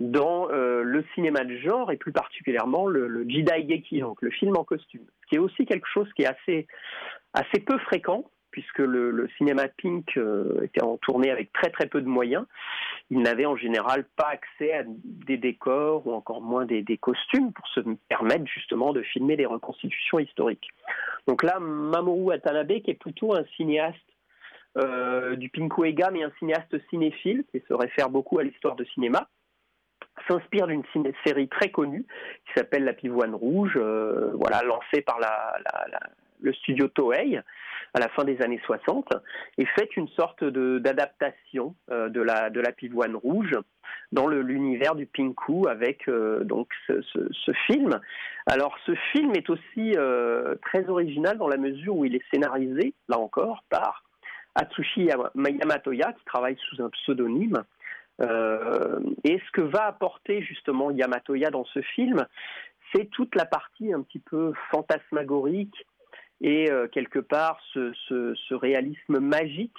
[0.00, 4.62] dans le cinéma de genre, et plus particulièrement le, le Jidaigeki, donc le film en
[4.62, 6.68] costume, qui est aussi quelque chose qui est assez,
[7.34, 11.86] assez peu fréquent, puisque le, le cinéma pink euh, était en tournée avec très très
[11.86, 12.46] peu de moyens.
[13.10, 17.66] Il n'avait en général pas accès à des décors ou encore moins des, costumes pour
[17.68, 20.68] se permettre justement de filmer des reconstitutions historiques.
[21.26, 23.96] Donc là, Mamoru Watanabe, qui est plutôt un cinéaste
[24.76, 29.28] euh, du Pinkuega, mais un cinéaste cinéphile, qui se réfère beaucoup à l'histoire de cinéma,
[30.28, 30.82] s'inspire d'une
[31.24, 32.04] série très connue
[32.46, 35.54] qui s'appelle La Pivoine Rouge, euh, voilà, lancée par la-
[36.40, 37.40] le studio Toei
[37.94, 39.08] à la fin des années 60
[39.56, 43.56] et fait une sorte d'adaptation euh, de, la, de la Pivoine Rouge
[44.12, 47.98] dans l'univers du Pinku avec euh, donc ce, film.
[48.46, 52.94] Alors ce film est aussi euh, très original dans la mesure où il est scénarisé,
[53.08, 54.04] là encore, par
[54.54, 57.62] Atsushi Yama- Yamatoya qui travaille sous un pseudonyme.
[58.20, 62.26] Et ce que va apporter justement Yamatoya dans ce film,
[62.92, 65.86] c'est toute la partie un petit peu fantasmagorique
[66.40, 69.76] et euh, quelque part ce, réalisme magique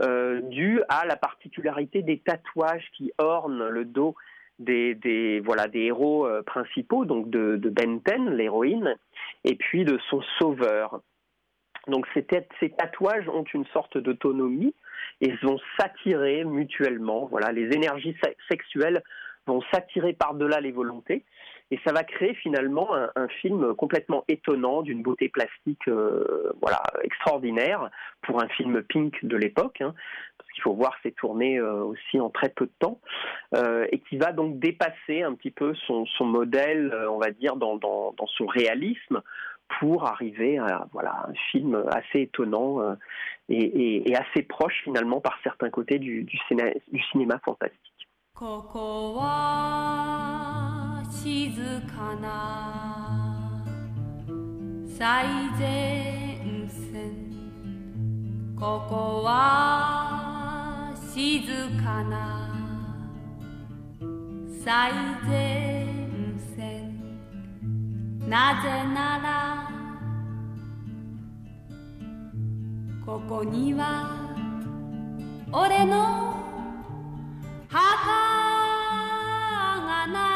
[0.00, 4.14] euh, dû à la particularité des tatouages qui ornent le dos
[4.58, 8.96] des, voilà, des héros euh, principaux, donc de, de Benten, l'héroïne,
[9.44, 11.00] et puis de son sauveur.
[11.88, 14.74] Donc ces, tatouages ont une sorte d'autonomie
[15.20, 17.26] et vont s'attirer mutuellement.
[17.26, 19.02] Voilà, les énergies se- sexuelles
[19.46, 21.24] vont s'attirer par-delà les volontés.
[21.72, 27.88] Et ça va créer finalement un, film complètement étonnant, d'une beauté plastique euh, voilà, extraordinaire,
[28.20, 29.94] pour un film pink de l'époque, hein,
[30.36, 33.00] parce qu'il faut voir, c'est tourné euh, aussi en très peu de temps,
[33.54, 37.80] euh, et qui va donc dépasser un petit peu son, modèle, on va dire, dans,
[38.36, 39.22] son réalisme,
[39.80, 42.94] pour arriver à voilà, un film assez étonnant
[43.48, 48.08] et, assez proche finalement par certains côtés du, cinéma, fantastique.
[51.22, 53.62] 静かな
[54.98, 55.24] 最
[55.56, 57.30] 前線。
[58.58, 61.46] ここは静
[61.80, 62.50] かな
[64.64, 64.92] 最
[65.28, 65.86] 前
[66.56, 66.98] 線。
[68.28, 69.70] なぜなら
[73.06, 74.34] ここには
[75.52, 76.34] 俺の
[77.68, 77.80] 墓
[79.86, 80.31] がない。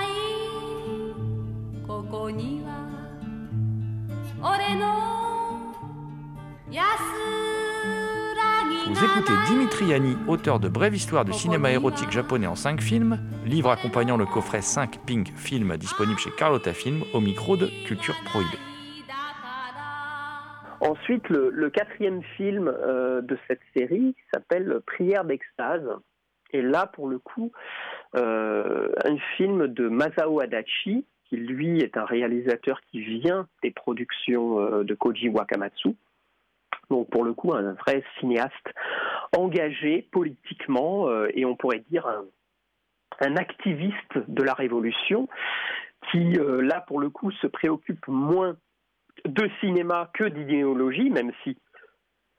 [8.88, 13.70] Vous écoutez Dimitriani, auteur de Brève histoire du cinéma érotique japonais en 5 films, livre
[13.70, 18.58] accompagnant le coffret 5 Pink Films disponible chez Carlotta Film au micro de Culture Prohibée.
[20.80, 25.88] Ensuite, le, quatrième film euh, de cette série s'appelle Prière d'extase.
[26.52, 27.50] Et là, pour le coup,
[28.14, 34.60] euh, un film de Masao Adachi, qui lui est un réalisateur qui vient des productions
[34.60, 35.90] euh, de Koji Wakamatsu.
[36.90, 38.72] Donc pour le coup, un vrai cinéaste
[39.36, 42.24] engagé politiquement euh, et on pourrait dire un,
[43.36, 45.28] activiste de la révolution
[46.10, 48.56] qui, euh, là, pour le coup, se préoccupe moins
[49.24, 51.56] de cinéma que d'idéologie, même si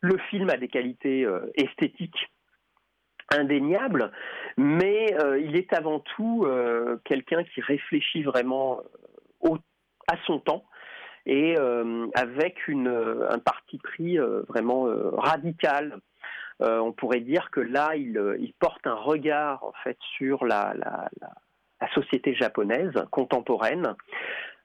[0.01, 2.29] le film a des qualités esthétiques
[3.31, 4.11] indéniables,
[4.57, 8.81] mais euh, il est avant tout euh, quelqu'un qui réfléchit vraiment
[9.45, 9.55] euh,
[10.07, 10.63] à son temps
[11.25, 11.57] et
[12.15, 14.87] avec un parti pris vraiment
[15.17, 15.99] radical.
[16.61, 20.73] On pourrait dire que là, il, porte un regard en fait sur la,
[21.93, 23.93] société japonaise contemporaine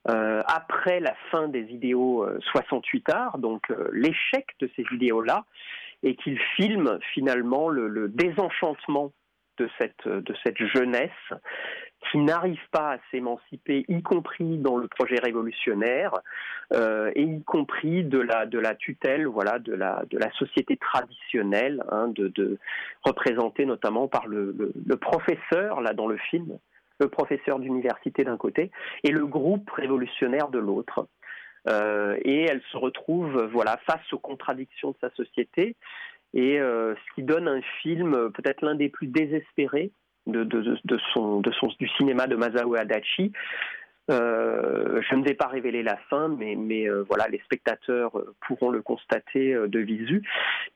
[0.05, 5.44] après la fin des idéaux euh, 68 arts, donc l'échec de ces idéaux-là,
[6.03, 9.12] et qu'il filme finalement le, désenchantement
[9.59, 11.11] de cette, jeunesse
[12.11, 16.12] qui n'arrive pas à s'émanciper, y compris dans le projet révolutionnaire,
[16.73, 22.12] euh, et y compris de la, tutelle voilà, de, la, société traditionnelle, hein,
[23.05, 26.59] représentée notamment par le, le, le professeur, là dans le film,
[26.99, 28.71] le professeur d'université d'un côté,
[29.05, 31.07] et le groupe révolutionnaire de l'autre.
[31.68, 35.77] Euh, et elle se retrouve voilà face aux contradictions de sa société
[36.35, 39.92] et euh, ce qui donne un film euh, peut-être l'un des plus désespérés
[40.27, 40.46] de,
[41.12, 43.33] son, du cinéma de Masao Adachi.
[44.09, 48.12] Je ne vais pas révéler la fin, mais, voilà, les spectateurs
[48.46, 50.22] pourront le constater de visu,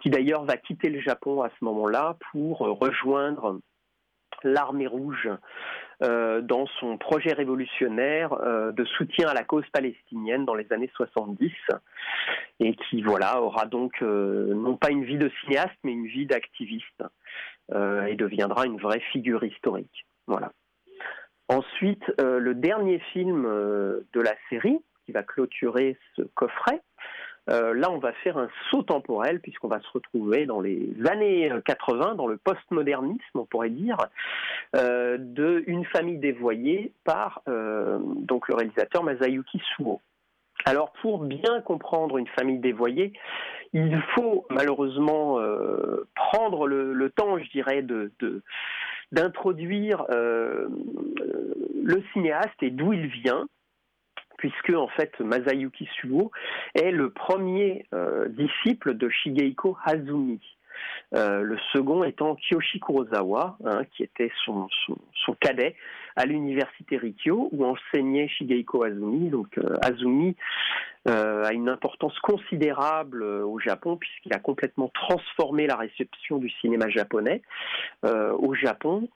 [0.01, 3.61] qui d'ailleurs va quitter le Japon à ce moment-là pour rejoindre
[4.45, 5.29] l'armée rouge
[6.03, 10.91] euh, dans son projet révolutionnaire euh, de soutien à la cause palestinienne dans les années
[10.95, 11.51] 70
[12.61, 16.27] et qui voilà aura donc euh, non pas une vie de cinéaste mais une vie
[16.27, 17.05] d'activiste
[18.09, 20.07] et deviendra une vraie figure historique.
[20.29, 20.53] Voilà.
[21.49, 26.81] Ensuite, le dernier film de la série qui va clôturer ce coffret,
[27.49, 31.51] euh, là, on va faire un saut temporel puisqu'on va se retrouver dans les années
[31.65, 33.97] 80, dans le postmodernisme, on pourrait dire,
[34.75, 40.01] euh, de Une famille dévoyée par euh, le réalisateur Masayuki Suo.
[40.65, 43.13] Alors, pour bien comprendre une famille dévoyée,
[43.73, 48.11] il faut malheureusement euh, prendre le, temps, je dirais, de,
[49.13, 50.69] d'introduire euh,
[51.85, 53.47] le cinéaste et d'où il vient,
[54.39, 56.31] puisque en fait Masayuki Suo
[56.75, 60.41] est le premier euh, disciple de Shigeiko Hazumi.
[61.15, 64.69] Euh, le second étant Kiyoshi Kurosawa, hein, qui était son,
[65.41, 65.75] cadet
[66.17, 69.31] à l'université Rikyo, où enseignait Shigeiko Azumi.
[69.31, 76.51] Donc euh, a une importance considérable au Japon, puisqu'il a complètement transformé la réception du
[76.61, 77.43] cinéma japonais
[78.03, 79.09] au Japon.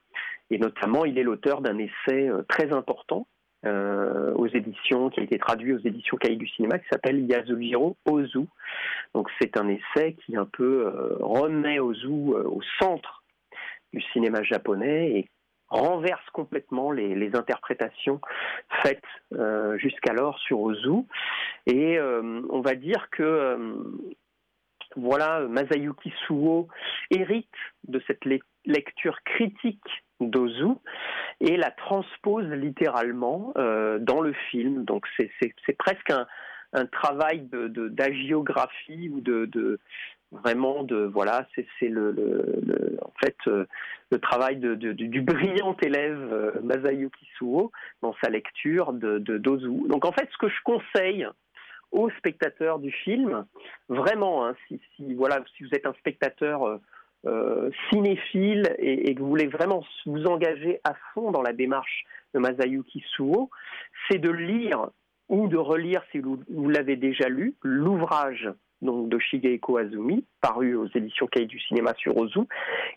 [0.51, 3.27] Et notamment, il est l'auteur d'un essai très important
[3.67, 7.95] euh, aux éditions, qui a été traduit aux éditions Cahiers du cinéma, qui s'appelle Yasujiro
[8.07, 8.47] Ozu.
[9.15, 13.23] Donc c'est un essai qui un peu euh, remet Ozu euh, au centre
[13.93, 15.29] du cinéma japonais et
[15.69, 18.21] renverse complètement les, interprétations
[18.83, 19.05] faites
[19.77, 21.05] jusqu'alors sur Ozu.
[21.67, 23.57] Et on va dire que
[24.97, 26.67] voilà, Masayuki Suo
[27.11, 27.47] hérite
[27.87, 28.50] de cette lecture
[29.25, 30.75] critique d'Ozu
[31.41, 34.85] et la transpose littéralement euh, dans le film.
[34.85, 36.27] Donc c'est presque un,
[36.73, 39.81] un travail d'agiographie de, ou de, de,
[40.33, 43.67] vraiment de voilà c'est le, le, en fait euh,
[44.11, 49.89] le travail de, du brillant élève euh, Masayuki Suo dans sa lecture de, Dozu.
[49.89, 51.27] Donc en fait ce que je conseille
[51.93, 53.45] aux spectateurs du film.
[53.89, 54.81] Vraiment, hein, si,
[55.15, 56.79] voilà, si vous êtes un spectateur
[57.27, 62.05] euh, cinéphile et, que vous voulez vraiment vous engager à fond dans la démarche
[62.35, 63.51] de Masayuki Suo,
[64.09, 64.89] c'est de lire
[65.29, 68.49] ou de relire, si vous, vous l'avez déjà lu, l'ouvrage
[68.83, 72.41] donc de Shigehiko Azumi, paru aux éditions Kei du cinéma sur Ozu,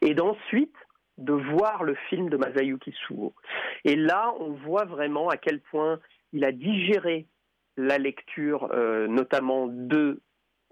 [0.02, 0.76] et d'ensuite
[1.18, 3.34] de voir le film de Masayuki Suo.
[3.84, 6.00] Et là, on voit vraiment à quel point
[6.32, 7.28] il a digéré
[7.78, 10.22] la lecture, euh, notamment de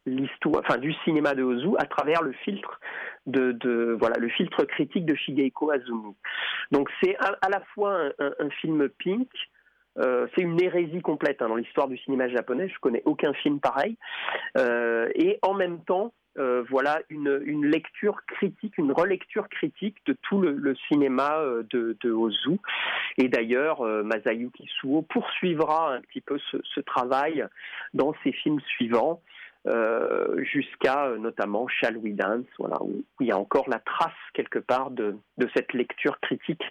[0.06, 2.80] l'histoire, enfin du cinéma de Ozu, à travers le filtre
[3.26, 6.16] de, voilà le filtre critique de Shigehiko Azumi.
[6.72, 9.30] Donc c'est à, la fois un, film pink,
[9.98, 12.70] euh, c'est une hérésie complète hein, dans l'histoire du cinéma japonais.
[12.70, 13.98] Je connais aucun film pareil.
[14.58, 20.16] Euh, et en même temps, euh, voilà une, une, lecture critique, une relecture critique de
[20.22, 22.58] tout le, cinéma de, Ozu.
[23.18, 27.46] Et d'ailleurs, Masayuki Suo poursuivra un petit peu ce travail
[27.94, 29.22] dans ses films suivants.
[29.68, 34.12] Euh, jusqu'à euh, notamment Shall We Dance, voilà, où, il y a encore la trace
[34.34, 36.64] quelque part de, de cette lecture critique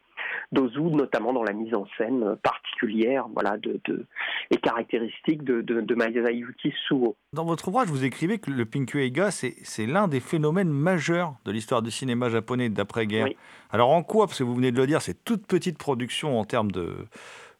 [0.51, 4.07] d'Ozu, notamment dans la mise en scène particulière voilà, de, de
[4.51, 7.15] et caractéristique de, de, de Masayuki Suo.
[7.33, 11.83] Dans votre ouvrage, vous écrivez que le Pinkueiga, c'est l'un des phénomènes majeurs de l'histoire
[11.83, 13.27] du cinéma japonais d'après-guerre.
[13.27, 13.37] Oui.
[13.71, 16.45] Alors en quoi, parce que vous venez de le dire, c'est toute petite production en
[16.45, 17.07] termes de,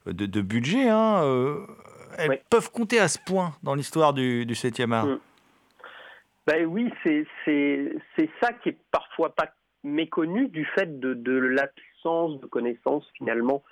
[0.07, 1.65] de, de budget, hein, euh,
[2.17, 2.35] elles oui.
[2.49, 5.05] peuvent compter à ce point dans l'histoire du, du 7e art.
[5.05, 5.19] Mmh.
[6.47, 7.25] Ben oui, c'est
[8.41, 9.49] ça qui est parfois pas
[9.83, 13.63] méconnu du fait de, de l'absence de connaissances finalement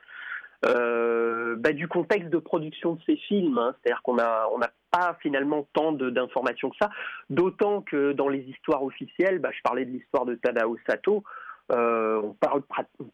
[0.65, 3.57] euh, bah, du contexte de production de ces films.
[3.57, 3.75] Hein.
[3.81, 6.89] C'est-à-dire qu'on n'a on a pas finalement tant d'informations que ça,
[7.29, 11.23] d'autant que dans les histoires officielles, bah, je parlais de l'histoire de Tadao Sato,
[11.71, 12.63] euh, on parle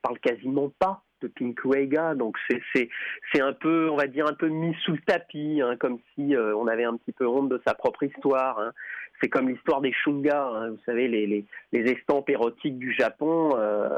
[0.01, 2.38] parle quasiment pas de Pinkwega, donc
[2.74, 6.36] c'est un peu, on va dire, un peu mis sous le tapis, hein, comme si
[6.36, 8.60] euh, on avait un petit peu honte de sa propre histoire.
[8.60, 8.74] Hein.
[9.22, 13.51] C'est comme l'histoire des shunga, hein, vous savez, les, estampes érotiques du Japon.
[13.56, 13.89] Euh,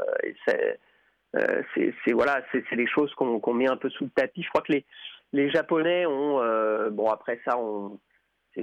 [0.46, 4.42] c'est voilà, c'est des choses qu'on qu met un peu sous le tapis.
[4.42, 4.72] Je crois que
[5.32, 6.40] les, Japonais ont,
[6.90, 7.98] bon après ça, on,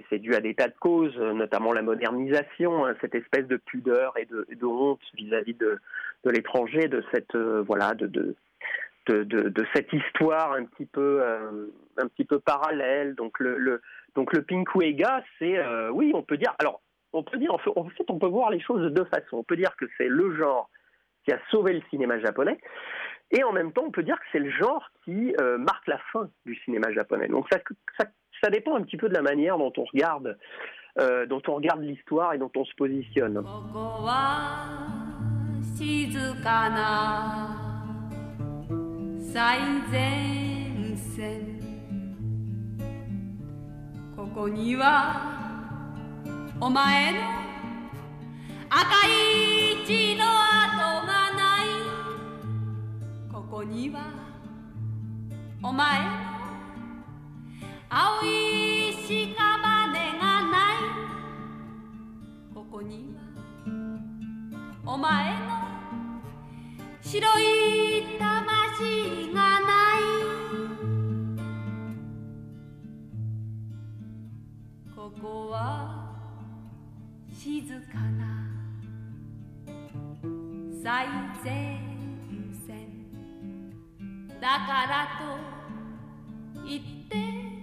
[0.10, 4.18] c'est dû à des tas de causes, notamment la modernisation, hein, cette espèce de pudeur
[4.18, 5.58] et de, honte vis-à-vis -vis
[6.24, 8.36] de, l'étranger, de cette euh, voilà, de,
[9.74, 11.68] cette histoire un petit peu euh,
[11.98, 13.16] un petit peu parallèle.
[13.16, 13.82] Donc le, le
[14.16, 14.46] donc le
[15.40, 16.56] c'est euh, oui, on peut dire.
[16.60, 16.82] Alors
[17.14, 19.38] on peut dire en fait, on peut voir les choses de deux façons.
[19.38, 20.70] On peut dire que c'est le genre
[21.24, 22.60] qui a sauvé le cinéma japonais.
[23.32, 25.98] Et en même temps, on peut dire que c'est le genre qui euh, marque la
[26.14, 27.28] fin du cinéma japonais.
[27.28, 27.60] Donc ça,
[28.42, 30.38] ça, dépend un petit peu de la manière dont on regarde,
[31.00, 33.44] euh, dont on regarde l'histoire et dont on se positionne.
[57.98, 59.58] 青い屍が
[60.52, 60.84] ない。
[62.54, 63.22] ここには
[64.86, 65.56] お前の
[67.02, 70.02] 白い魂がない。
[74.94, 75.62] ここは
[77.30, 78.44] 静かな
[80.84, 81.08] 最
[81.46, 81.80] 前
[82.68, 83.08] 線。
[84.42, 85.08] だから
[86.62, 87.55] といって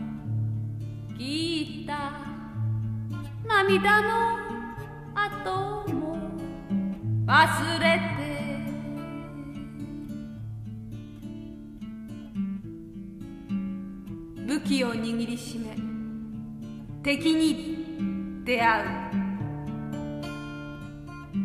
[3.60, 4.08] 涙の
[5.14, 6.16] 後も
[7.26, 8.36] 忘れて
[14.46, 15.76] 武器を握りしめ
[17.02, 19.26] 敵に出会う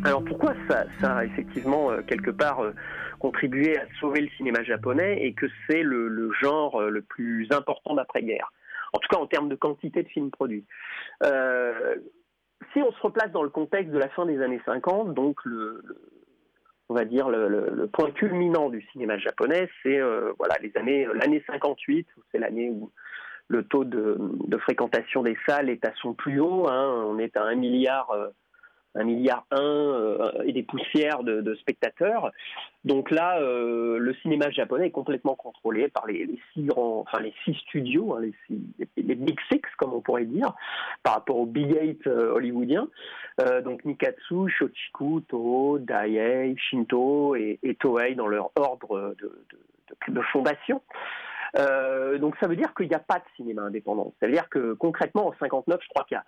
[0.04, 2.74] Alors pourquoi ça, ça a effectivement euh, quelque part euh,
[3.20, 7.46] contribué à sauver le cinéma japonais et que c'est le, le, genre euh, le plus
[7.52, 8.52] important d'après-guerre
[8.93, 10.65] En tout cas en termes de quantité de films produits.
[11.23, 11.95] Euh,
[12.73, 15.83] si on se replace dans le contexte de la fin des années 50, donc le,
[16.89, 21.43] on va dire le, point culminant du cinéma japonais, c'est euh, voilà les années l'année
[21.47, 22.91] 58, c'est l'année où
[23.49, 26.67] le taux de, de fréquentation des salles est à son plus haut.
[26.67, 27.05] hein.
[27.07, 28.27] On est à 1 milliard, euh,
[28.97, 32.31] 1 milliard 1 euh, et des poussières de, spectateurs.
[32.87, 37.33] Donc là, euh, le cinéma japonais est complètement contrôlé par les, six grands, enfin les
[37.43, 38.21] six studios, hein,
[38.95, 40.53] les, Big Six, comme on pourrait dire,
[41.03, 42.87] par rapport au Big Eight euh, hollywoodien.
[43.41, 50.81] Euh, donc Nikatsu, Shochiku, Toho, Daiei, Shinto et, et Toei dans leur ordre de, fondation.
[52.19, 54.13] Donc ça veut dire qu'il n'y a pas de cinéma indépendant.
[54.19, 56.25] Ça veut dire que concrètement en 59, je crois qu'il y a,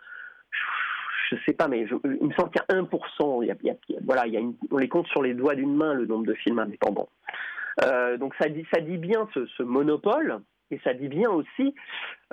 [1.29, 3.41] je sais pas, mais je- il me semble qu'il y a 1%.
[3.41, 4.89] Il y a, il y a- il y a- voilà, il y a on les
[4.89, 7.09] compte sur les doigts d'une main le nombre de films indépendants.
[7.83, 10.39] Euh, donc ça dit, ça dit bien ce, monopole
[10.71, 11.73] et ça dit bien aussi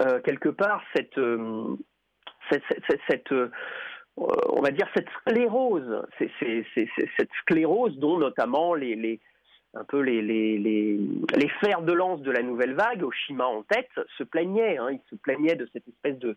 [0.01, 1.77] euh, quelque part cette, euh,
[2.51, 3.33] cette,
[4.17, 9.21] on va dire cette sclérose, cette sclérose dont notamment les,
[9.75, 13.91] un peu les, les, les fers de lance de la nouvelle vague, Oshima en tête,
[14.17, 14.79] se plaignaient.
[14.79, 16.37] Hein, ils se plaignaient de cette espèce de,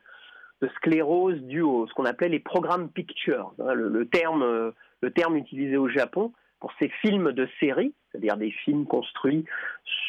[0.61, 5.11] de sclérose due à ce qu'on appelait les programmes pictures, hein, le, terme, euh, le
[5.11, 9.45] terme utilisé au Japon pour ces films de série, c'est-à-dire des films construits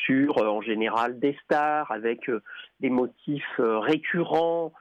[0.04, 2.42] sur, euh, en général, des stars avec euh,
[2.80, 4.72] des motifs récurrents,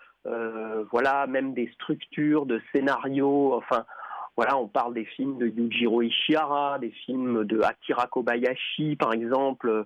[0.91, 3.85] voilà, même des structures de scénarios, enfin,
[4.39, 9.83] voilà, on parle des films de Yujiro Ishihara, des films de Akira Kobayashi, par exemple,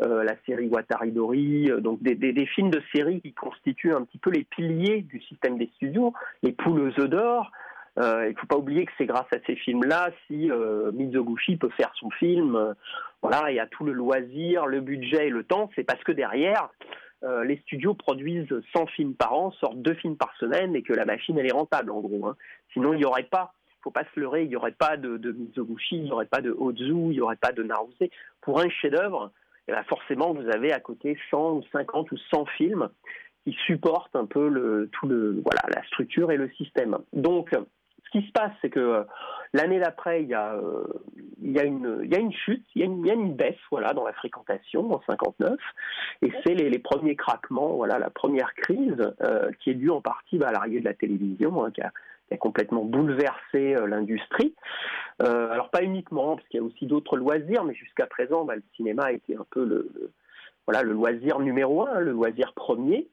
[0.00, 4.04] euh, la série Watari Dori, euh, donc des, des- films de série qui constituent un
[4.04, 7.52] petit peu les piliers du système des studios, les poules aux œufs d'or.
[7.98, 11.58] Euh, il ne faut pas oublier que c'est grâce à ces films-là si euh, Mizoguchi
[11.58, 12.72] peut faire son film, euh,
[13.20, 16.70] voilà, et a tout le loisir, le budget et le temps, c'est parce que derrière,
[17.22, 20.94] euh, les studios produisent 100 films par an, sortent deux films par semaine et que
[20.94, 22.28] la machine elle est rentable en gros.
[22.28, 22.36] hein.
[22.72, 23.52] Sinon il n'y aurait pas,
[23.82, 26.40] faut pas se leurrer, il n'y aurait pas de, de Mizoguchi, il n'y aurait pas
[26.40, 27.96] de Ozu, il n'y aurait pas de Naruse.
[28.40, 29.32] Pour un chef-d'œuvre,
[29.68, 32.88] eh ben forcément vous avez à côté 100 ou 50 ou 100 films
[33.44, 36.98] qui supportent un peu tout le, voilà, la structure et le système.
[37.12, 37.54] Donc
[38.12, 39.04] ce qui se passe, c'est que euh,
[39.52, 40.84] l'année d'après, il y a, euh,
[41.42, 44.92] il y une, il chute, il y a une, il baisse, voilà, dans la fréquentation
[44.92, 45.58] en 59,
[46.22, 50.00] et c'est les, les premiers craquements, voilà, la première crise euh, qui est due en
[50.00, 51.92] partie bah, à l'arrivée de la télévision, hein, qui, a,
[52.34, 54.54] a complètement bouleversé euh, l'industrie.
[55.22, 58.56] Euh, alors pas uniquement, parce qu'il y a aussi d'autres loisirs, mais jusqu'à présent, bah,
[58.56, 59.90] le cinéma a été un peu le,
[60.82, 63.08] loisir numéro un, le loisir premier.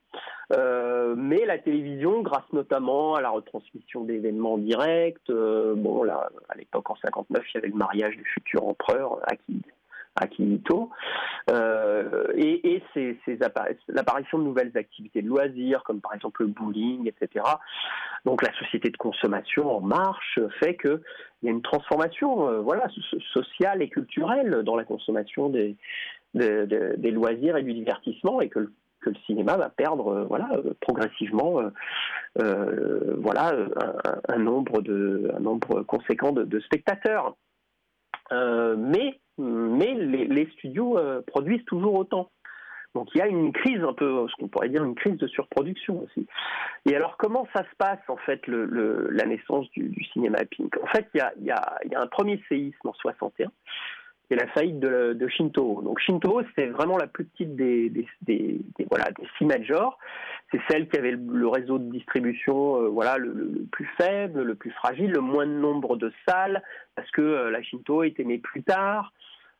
[0.53, 6.89] Euh, mais la télévision, grâce notamment à la retransmission d'événements directs, bon là, à l'époque
[6.89, 9.19] en 59, il y avait le mariage du futur empereur
[10.19, 10.89] Aki- Akihito,
[11.49, 16.47] euh, et, ces- ces appari- l'apparition de nouvelles activités de loisirs, comme par exemple le
[16.49, 17.45] bowling, etc.
[18.25, 21.01] Donc la société de consommation en marche fait que
[21.41, 25.75] il y a une transformation, euh, voilà, so- sociale et culturelle dans la consommation des,
[26.33, 28.59] de- de- des loisirs et du divertissement, et que
[29.01, 31.61] le cinéma va perdre euh, voilà euh, progressivement
[32.35, 33.53] voilà
[34.27, 37.35] un, nombre de un nombre conséquent de, de spectateurs
[38.31, 42.31] mais mais les, studios euh, produisent toujours autant.
[42.95, 45.27] Donc il y a une crise un peu ce qu'on pourrait dire une crise de
[45.27, 46.25] surproduction aussi.
[46.85, 50.75] Et alors comment ça se passe en fait le, la naissance du, du cinéma pink?
[50.81, 52.93] En fait il y a, il y, a, il y a un premier séisme en
[52.93, 53.51] 61
[54.29, 55.81] c'est la faillite de, Shinto.
[55.83, 57.91] Donc Shinto, c'est vraiment la plus petite des,
[58.89, 59.97] voilà, des six majors.
[60.51, 64.71] C'est celle qui avait le, réseau de distribution euh, voilà, le, plus faible, le plus
[64.71, 66.61] fragile, le moins de nombre de salles,
[66.95, 69.13] parce que euh, la Shinto était née plus tard.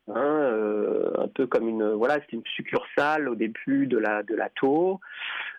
[0.09, 4.49] hein, euh, un peu comme une voilà une succursale au début de la de la
[4.49, 5.01] Toho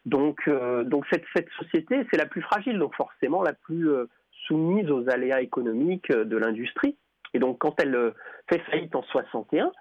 [0.06, 0.48] donc
[0.86, 3.90] donc cette société c'est la plus fragile donc forcément la plus
[4.46, 6.96] soumise aux aléas économiques de l'industrie
[7.34, 8.14] et donc quand elle euh,
[8.48, 9.72] fait faillite en 61,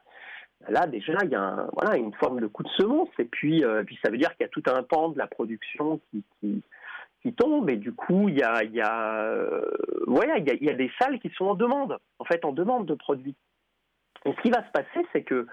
[0.70, 4.12] là déjà il y a une forme de coup de semonce et puis, euh, ça
[4.12, 6.00] veut dire qu'il y a tout un pan de la production
[6.42, 6.64] qui,
[7.36, 9.62] tombe et du coup il y a, euh,
[10.08, 13.36] des salles qui sont en demande, en fait en demande de produits.
[14.24, 15.46] Et ce qui va se passer c'est que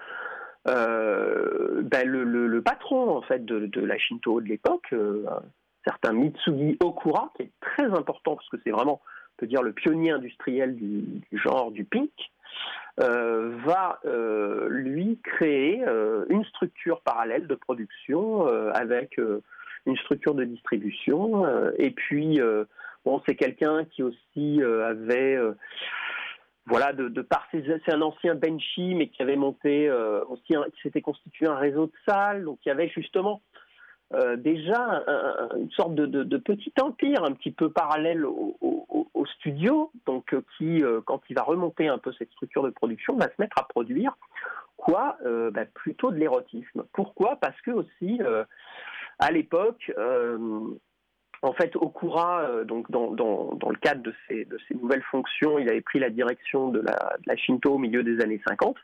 [0.67, 5.41] euh, ben, le, patron en fait de, de la Shinto de l'époque, euh, un
[5.83, 9.01] certain Mitsugi Okura, qui est très important parce que c'est vraiment
[9.37, 12.11] peut dire le pionnier industriel du, genre du pink,
[13.01, 19.19] euh, va euh, lui créer euh, une structure parallèle de production avec
[19.85, 21.45] une structure de distribution.
[21.77, 22.39] et puis,
[23.03, 25.37] bon, c'est quelqu'un qui aussi avait,
[26.65, 29.91] voilà, de, par ses, c'est un ancien Benchi, mais qui avait monté
[30.29, 32.45] aussi, un- qui s'était constitué un réseau de salles.
[32.45, 33.41] Donc, il y avait justement
[34.13, 38.57] euh, déjà un- une sorte de, petit empire un petit peu parallèle au,
[39.39, 43.15] studio, donc euh, qui, euh, quand il va remonter un peu cette structure de production,
[43.15, 44.15] va se mettre à produire
[44.77, 46.83] quoi Euh, bah, Plutôt de l'érotisme.
[46.93, 47.37] Pourquoi?
[47.37, 48.43] Parce que aussi, euh,
[49.19, 50.37] à l'époque, euh,
[51.41, 55.99] en fait, Okura, euh, donc dans, le cadre de ses, nouvelles fonctions, il avait pris
[55.99, 58.77] la direction de la, Shinto au milieu des années 50,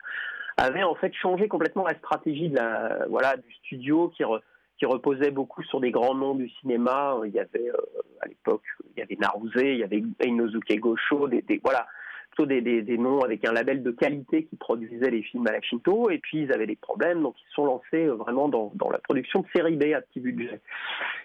[0.56, 4.40] avait en fait changé complètement la stratégie du studio qui, re,
[4.82, 7.16] qui reposait beaucoup sur des grands noms du cinéma.
[7.24, 8.64] Il y avait euh, à l'époque,
[8.96, 11.86] il y avait Naruse, il y avait Inosuke Gosho, des, voilà,
[12.32, 16.10] plutôt des, noms avec un label de qualité qui produisait les films à la Shinto,
[16.10, 18.98] et puis ils avaient des problèmes, donc ils se sont lancés euh, vraiment dans, la
[18.98, 20.60] production de série B à petit budget.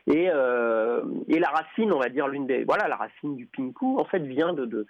[0.06, 4.06] Et, euh, la racine, on va dire l'une des, voilà, la racine du pinku, en
[4.06, 4.86] fait, vient de,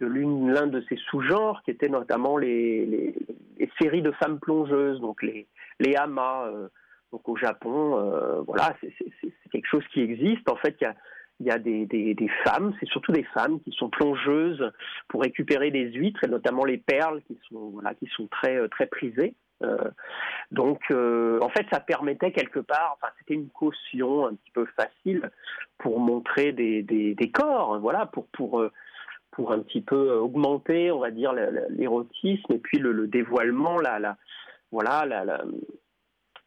[0.00, 3.14] l'un de ces sous-genres qui étaient notamment les,
[3.78, 5.46] séries de femmes plongeuses, donc les,
[5.80, 6.50] les hamas.
[6.50, 6.68] Euh,
[7.12, 10.48] donc au Japon, euh, voilà, c'est quelque chose qui existe.
[10.50, 10.76] En fait,
[11.40, 14.72] il y a des, femmes, c'est surtout des femmes qui sont plongeuses
[15.08, 18.68] pour récupérer des huîtres et notamment les perles qui sont voilà qui sont très euh,
[18.68, 19.34] très prisées.
[19.62, 19.90] Euh,
[20.50, 25.30] donc en fait ça permettait quelque part, enfin c'était une caution un petit peu facile
[25.78, 28.62] pour montrer des, des, corps, voilà pour pour
[29.30, 31.32] pour un petit peu augmenter on va dire
[31.70, 34.18] l'érotisme et puis le, le dévoilement la,
[34.70, 35.42] voilà la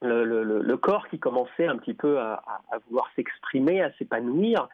[0.02, 2.42] le, corps qui commençait un petit peu à,
[2.88, 4.70] vouloir s'exprimer, à s'épanouir.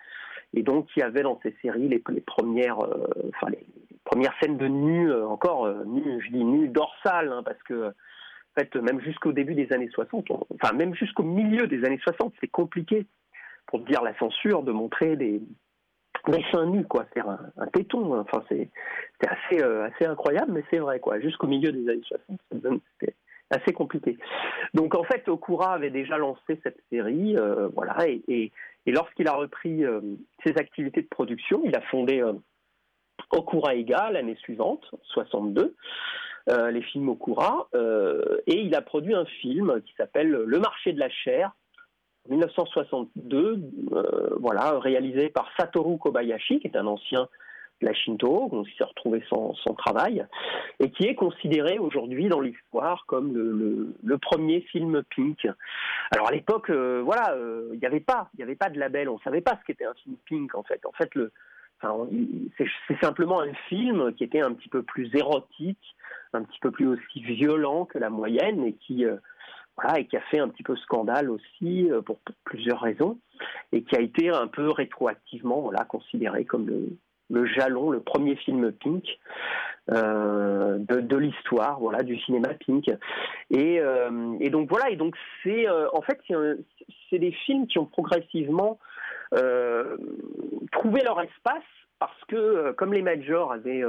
[0.54, 3.66] Et donc, il y avait dans ces séries les, premières, euh, enfin, les,
[4.06, 5.84] premières scènes de nu, euh, encore euh,
[6.20, 10.32] je dis nu dorsal, hein, parce que, en fait, même jusqu'au début des années 60,
[10.32, 13.06] on, enfin, même jusqu'au milieu des années 60, c'est compliqué,
[13.68, 15.42] pour dire la censure, de montrer des,
[16.28, 17.06] des seins nus, quoi.
[17.14, 18.26] C'est un, un téton, hein.
[18.28, 18.70] enfin, c'est
[19.28, 21.20] assez, euh, assez incroyable, mais c'est vrai, quoi.
[21.20, 22.40] Jusqu'au milieu des années 60,
[23.00, 23.16] c'était
[23.50, 24.18] assez compliqué.
[24.74, 28.52] Donc en fait, Okura avait déjà lancé cette série, euh, voilà, et,
[28.88, 30.02] lorsqu'il a repris euh,
[30.44, 32.34] ses activités de production, il a fondé euh,
[33.32, 35.76] Okura Ega l'année suivante, 62,
[36.50, 37.70] euh, les films Okura,
[38.48, 41.52] et il a produit un film qui s'appelle Le marché de la chair,
[42.30, 43.62] 1962,
[44.40, 47.28] voilà, réalisé par Satoru Kobayashi, qui est un ancien
[47.82, 50.26] la Shinto, on s'est retrouvé son, son, travail,
[50.80, 55.48] et qui est considéré aujourd'hui dans l'histoire comme le, premier film Pink.
[56.12, 58.80] Alors à l'époque, euh, voilà, il euh, n'y avait pas, il n'y avait pas de
[58.80, 60.84] label, on savait pas ce qu'était un film Pink en fait.
[60.86, 61.12] En fait,
[62.88, 65.96] c'est simplement un film qui était un petit peu plus érotique,
[66.34, 69.18] un petit peu plus aussi violent que la moyenne, et qui euh,
[69.76, 73.20] voilà, et qui a fait un petit peu scandale aussi pour, pour, plusieurs raisons,
[73.74, 76.98] et qui a été un peu rétroactivement voilà, considéré comme le,
[77.30, 79.04] le jalon, le premier film Pink
[79.92, 82.90] euh, de, de l'histoire, voilà, du cinéma Pink.
[83.52, 86.20] Et, euh, et donc voilà, et donc c'est euh, en fait
[87.10, 88.80] c'est des films qui ont progressivement
[90.72, 91.64] trouvé leur espace
[92.00, 93.84] parce que comme les majors avaient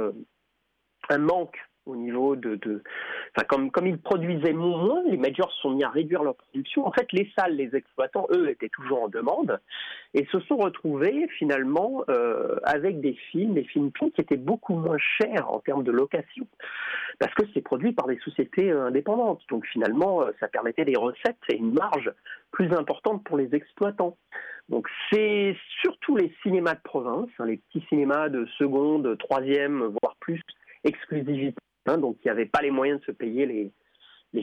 [1.09, 1.57] un manque
[1.87, 2.83] au niveau de, de
[3.35, 6.85] enfin, comme, comme ils produisaient moins, les majors sont mis à réduire leur production.
[6.85, 9.59] En fait, les salles, les exploitants, eux, étaient toujours en demande
[10.13, 14.97] et se sont retrouvés finalement euh, avec des films, des films qui étaient beaucoup moins
[14.97, 16.47] chers en termes de location
[17.19, 19.41] parce que c'est produit par des sociétés euh, indépendantes.
[19.49, 22.11] Donc finalement, euh, ça permettait des recettes et une marge
[22.51, 24.17] plus importante pour les exploitants.
[24.69, 30.15] Donc c'est surtout les cinémas de province, hein, les petits cinémas de seconde, troisième, voire
[30.19, 30.41] plus
[30.83, 31.55] exclusivité
[31.87, 33.71] Hein, donc il n'y avait pas les moyens de se payer les,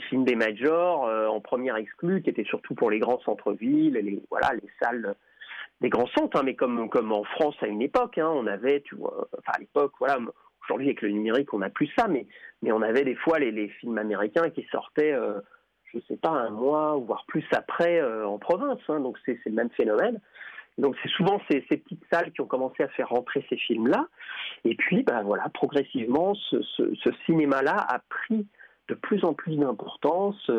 [0.09, 4.21] films des majors euh, en première exclue, qui étaient surtout pour les grands centres-villes, les,
[4.83, 5.15] salles
[5.81, 8.83] des grands centres, hein, mais comme, en France à une époque, hein, on avait,
[9.47, 12.27] à l'époque, aujourd'hui avec le numérique on n'a plus ça, mais,
[12.63, 15.41] on avait des fois les, films américains qui sortaient, euh,
[15.93, 19.71] je sais pas, un mois, voire plus après euh, en province, donc c'est le même
[19.71, 20.21] phénomène.
[20.79, 24.09] Donc c'est souvent ces, petites salles qui ont commencé à faire rentrer ces films-là.
[24.65, 28.47] Et puis, ben voilà, progressivement, ce, cinéma-là a pris
[28.89, 30.51] de plus en plus d'importance.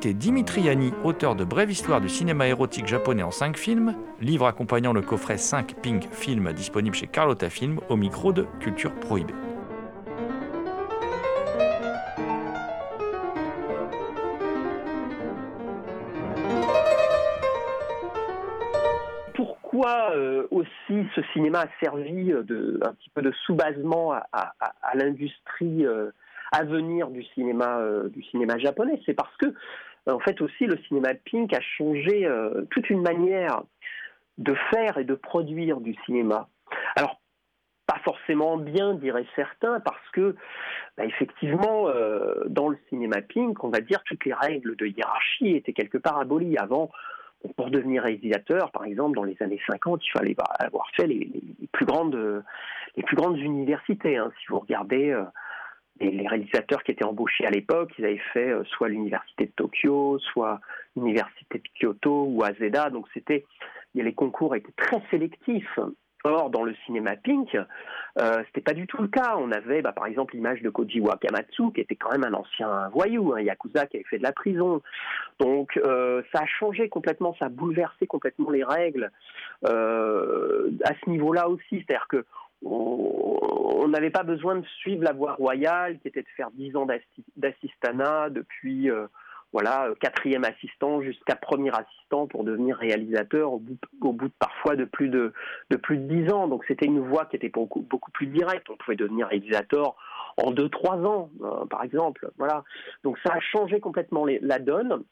[0.00, 0.02] Euh...
[0.02, 3.94] Vous écoutez Dimitri Yanni, auteur de Brève histoire du cinéma érotique japonais en 5 films,
[4.20, 8.94] livre accompagnant le coffret 5 Pink Film disponible chez Carlotta Film au micro de Culture
[8.94, 9.34] Prohibée.
[19.62, 24.26] quoi euh, aussi ce cinéma a servi euh, de, un petit peu de sous-basement à,
[24.32, 26.10] à- l'industrie euh,
[26.52, 27.80] à venir du cinéma,
[28.12, 29.00] du cinéma japonais?
[29.06, 29.54] C'est parce que,
[30.06, 33.62] en fait, aussi, le cinéma pink a changé euh, toute une manière
[34.38, 36.48] de faire et de produire du cinéma.
[36.96, 37.20] Alors,
[37.86, 40.36] pas forcément bien, diraient certains, parce que,
[40.96, 45.56] bah, effectivement, euh, dans le cinéma pink, on va dire toutes les règles de hiérarchie
[45.56, 46.56] étaient quelque part abolies.
[46.56, 46.90] Avant,
[47.56, 51.30] pour devenir réalisateur, par exemple, dans les années 50, il fallait bah, avoir fait les,
[51.72, 52.42] plus grandes, euh,
[53.36, 54.16] universités.
[54.16, 54.30] hein.
[54.40, 55.24] Si vous regardez euh,
[56.00, 59.52] les, les réalisateurs qui étaient embauchés à l'époque, ils avaient fait euh, soit l'université de
[59.52, 60.60] Tokyo, soit
[60.96, 62.90] l'université de Kyoto ou Azeda.
[62.90, 63.44] Donc c'était,
[63.94, 65.78] les concours étaient très sélectifs.
[66.22, 69.36] Or, dans le cinéma pink, euh, c'était pas du tout le cas.
[69.38, 72.90] On avait, bah, par exemple, l'image de Koji Wakamatsu, qui était quand même un ancien
[72.90, 74.82] voyou, un yakuza qui avait fait de la prison.
[75.38, 79.10] Donc, euh, ça a changé complètement, ça a bouleversé complètement les règles
[79.66, 81.82] euh, à ce niveau-là aussi.
[81.86, 82.26] C'est-à-dire que
[82.62, 86.86] on n'avait pas besoin de suivre la voie royale, qui était de faire 10 ans
[86.86, 89.06] d'assi- d'assistanat depuis euh,
[89.52, 94.32] voilà euh, quatrième assistant jusqu'à premier assistant pour devenir réalisateur au bout, au bout de
[94.38, 95.32] parfois de plus de
[95.70, 96.46] de plus de 10 ans.
[96.48, 98.68] Donc c'était une voie qui était beaucoup beaucoup plus directe.
[98.70, 99.96] On pouvait devenir réalisateur
[100.36, 102.30] en 2-3 ans, euh, par exemple.
[102.38, 102.64] Voilà.
[103.04, 105.02] Donc ça a changé complètement les- la donne.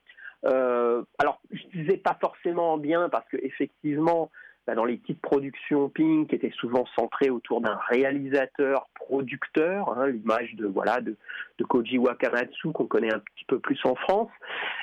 [0.45, 4.31] Euh, alors, je disais pas forcément bien parce que effectivement,
[4.69, 10.09] bah, dans les petites productions Pink, qui étaient souvent centrées autour d'un réalisateur producteur, hein,
[10.09, 11.16] l'image de voilà de,
[11.66, 14.29] Koji Wakamatsu qu'on connaît un petit peu plus en France,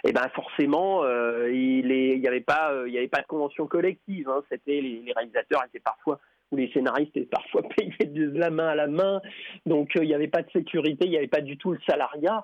[0.04, 4.28] et ben forcément, euh, il n'y avait pas euh, y avait pas de convention collective.
[4.28, 4.42] hein.
[4.50, 6.20] C'était les, réalisateurs étaient parfois
[6.52, 9.22] ou les scénaristes étaient parfois payés de la main à la main,
[9.68, 11.80] donc euh, il n'y avait pas de sécurité, il n'y avait pas du tout le
[11.88, 12.44] salariat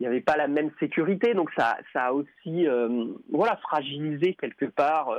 [0.00, 4.34] il n'y avait pas la même sécurité, donc ça, ça a aussi, euh, voilà, fragilisé
[4.34, 5.10] quelque part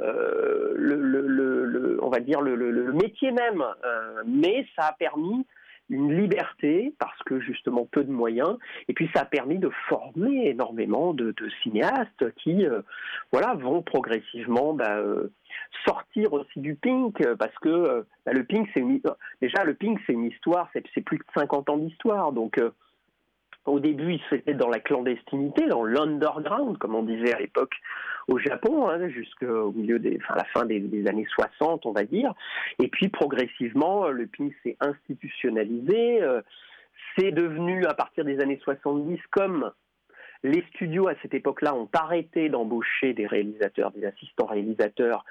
[0.00, 3.64] euh, le, on va dire le, métier même.
[3.84, 5.46] Euh, mais ça a permis
[5.88, 8.56] une liberté parce que justement peu de moyens,
[8.88, 12.82] et puis ça a permis de former énormément de, cinéastes qui, euh,
[13.32, 15.02] voilà, vont progressivement bah,
[15.84, 18.84] sortir aussi du pink parce que bah, le pink, c'est
[19.42, 22.60] déjà le pink, c'est une histoire, c'est plus de 50 ans d'histoire, donc
[23.66, 27.74] au début, il se dans la clandestinité, dans l'underground, comme on disait à l'époque
[28.28, 32.32] au Japon, hein, jusqu'au milieu enfin, la fin des, années 60, on va dire.
[32.78, 36.22] Et puis progressivement, euh, le pink s'est institutionnalisé.
[36.22, 36.40] euh,
[37.18, 39.72] c'est devenu, à partir des années 70, comme
[40.42, 45.24] les studios à cette époque-là ont arrêté d'embaucher des réalisateurs, des assistants réalisateurs,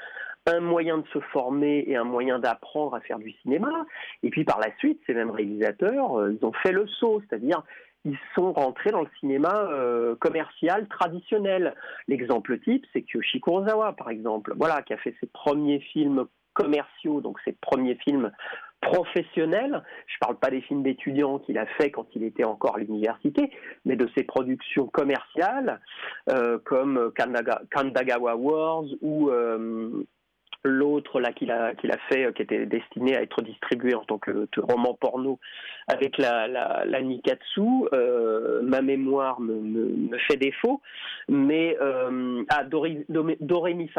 [0.46, 3.86] un moyen de se former et un moyen d'apprendre à faire du cinéma.
[4.24, 7.64] Et puis par la suite, ces mêmes réalisateurs, euh, ils ont fait le saut, c'est-à-dire
[8.06, 11.76] ils sont rentrés dans le cinéma euh, commercial traditionnel.
[12.08, 17.22] L'exemple type, c'est Kyoshi Kurosawa, par exemple, voilà, qui a fait ses premiers films commerciaux,
[17.22, 18.32] donc ses premiers films
[18.82, 19.84] professionnels.
[20.08, 22.80] Je ne parle pas des films d'étudiants qu'il a fait quand il était encore à
[22.80, 23.52] l'université,
[23.86, 25.82] mais de ses productions commerciales,
[26.30, 30.06] euh, comme Kandaga- Kandagawa Wars ou euh,
[30.64, 34.04] l'autre là qu'il a qu'il a fait euh, qui était destiné à être distribué en
[34.04, 35.40] tant que, roman porno
[35.88, 37.62] avec la la, Nikatsu
[37.94, 40.82] euh, ma mémoire me, me, fait défaut.
[41.28, 43.90] Mais euh, ah Doremi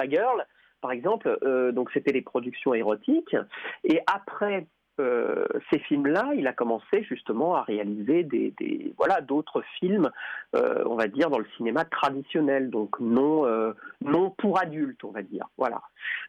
[0.81, 3.37] par exemple euh, donc c'était des productions érotiques.
[3.85, 4.67] Et après
[5.01, 8.53] euh, ces films-là, il a commencé justement à réaliser des,
[8.97, 10.11] voilà d'autres films,
[10.55, 13.73] euh, on va dire dans le cinéma traditionnel, donc non euh,
[14.03, 15.49] non pour adultes, on va dire.
[15.57, 15.83] Voilà.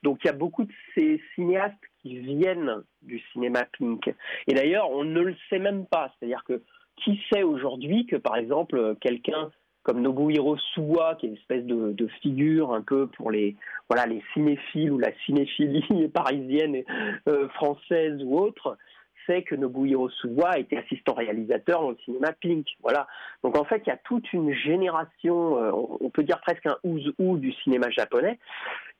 [0.03, 4.13] Donc il y a beaucoup de ces cinéastes qui viennent du cinéma pink.
[4.47, 6.11] Et d'ailleurs, on ne le sait même pas.
[6.17, 6.61] C'est-à-dire que
[7.03, 9.51] qui sait aujourd'hui que par exemple quelqu'un
[9.83, 13.55] comme Nobuhiro Suwa, qui est une espèce de, figure un peu pour les
[13.89, 16.83] voilà les cinéphiles ou la cinéphilie parisienne,
[17.27, 18.77] euh, française ou autre,
[19.25, 22.67] sait que Nobuhiro Suwa été assistant réalisateur dans le cinéma Pink.
[22.81, 23.07] Voilà.
[23.43, 25.71] Donc en fait, il y a toute une génération, euh,
[26.01, 28.39] on- peut dire presque un who du cinéma japonais,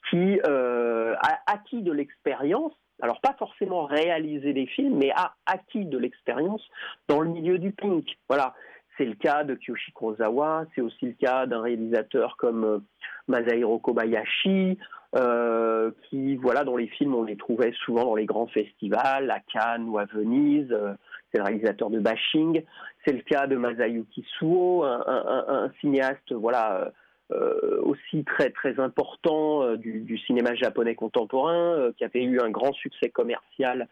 [0.10, 2.74] qui euh, a acquis de l'expérience.
[3.02, 6.62] Alors pas forcément réaliser des films, mais a acquis de l'expérience
[7.08, 8.06] dans le milieu du Pink.
[8.30, 8.54] Voilà.
[8.98, 12.80] C'est le cas de Kyoshi Kurosawa, c'est aussi le cas d'un réalisateur comme euh,
[13.28, 14.78] Masahiro Kobayashi,
[15.16, 19.40] euh, qui, voilà, dans les films, on les trouvait souvent dans les grands festivals, à
[19.40, 20.72] Cannes ou à Venise.
[20.72, 20.94] euh,
[21.32, 22.64] c'est le réalisateur de Bashing.
[23.06, 26.92] C'est le cas de Masayuki Suo, un, cinéaste, voilà,
[27.32, 33.10] euh, aussi très très important du, cinéma japonais contemporain, qui avait eu un grand succès
[33.10, 33.88] commercial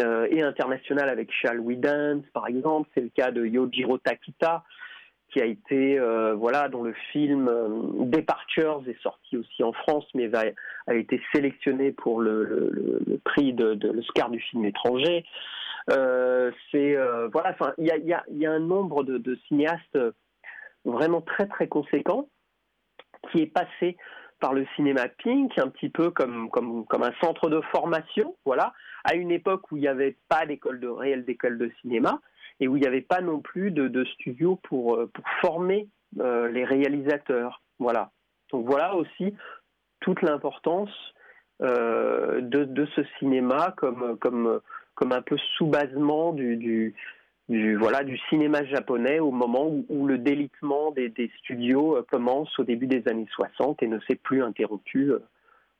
[0.00, 1.62] euh, et international avec Shall
[2.32, 2.88] par exemple.
[2.94, 4.64] C'est le cas de Yojiro Takita,
[5.30, 7.68] qui a été euh, voilà dont le film euh,
[8.04, 13.78] Departures est sorti aussi en France mais a été sélectionné pour le, le, prix de,
[13.90, 15.24] l'Oscar du film étranger
[15.88, 16.96] c'est
[17.32, 19.98] voilà il y a un nombre de, de, cinéastes
[20.84, 22.28] vraiment très très conséquent
[23.30, 23.96] qui est passé
[24.42, 28.74] par le cinéma Pink un petit peu comme comme comme un centre de formation voilà
[29.04, 32.20] à une époque où il n'y avait pas d'école de réelle d'école de cinéma
[32.62, 35.88] et où il n'y avait pas non plus de, de studio pour, euh, pour former
[36.20, 37.60] euh, les réalisateurs.
[37.80, 38.10] Voilà.
[38.52, 39.34] Donc voilà aussi
[40.00, 40.90] toute l'importance
[41.60, 44.60] euh, de, de, ce cinéma comme, comme,
[44.94, 46.94] comme un peu sous-basement du, du,
[47.52, 52.86] du, voilà, du cinéma japonais au moment où, le délitement des, studios commence au début
[52.86, 55.12] des années 60 et ne s'est plus interrompu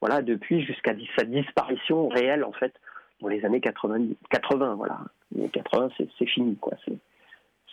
[0.00, 2.72] voilà, depuis jusqu'à sa disparition réelle en fait
[3.20, 3.98] dans les années 80,
[4.30, 4.98] 80 voilà.
[5.34, 6.74] Les 80, c'est fini, quoi.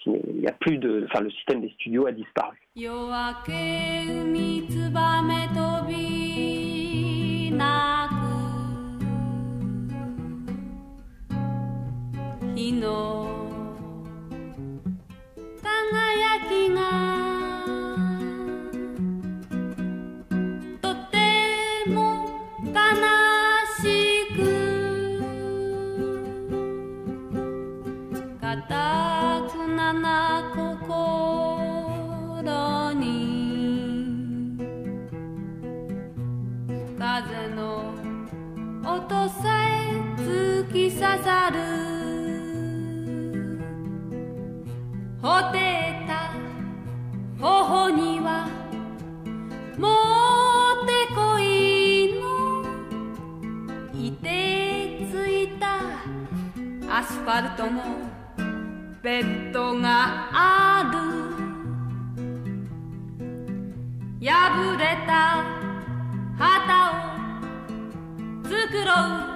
[0.05, 1.05] Il n'y a plus de.
[1.09, 2.57] Enfin, le système des studios a disparu.
[57.29, 57.83] ファルトの
[59.03, 60.97] ベッドがある。
[64.19, 65.45] 破れた
[66.43, 66.93] 旗を
[68.45, 69.28] 作ろう。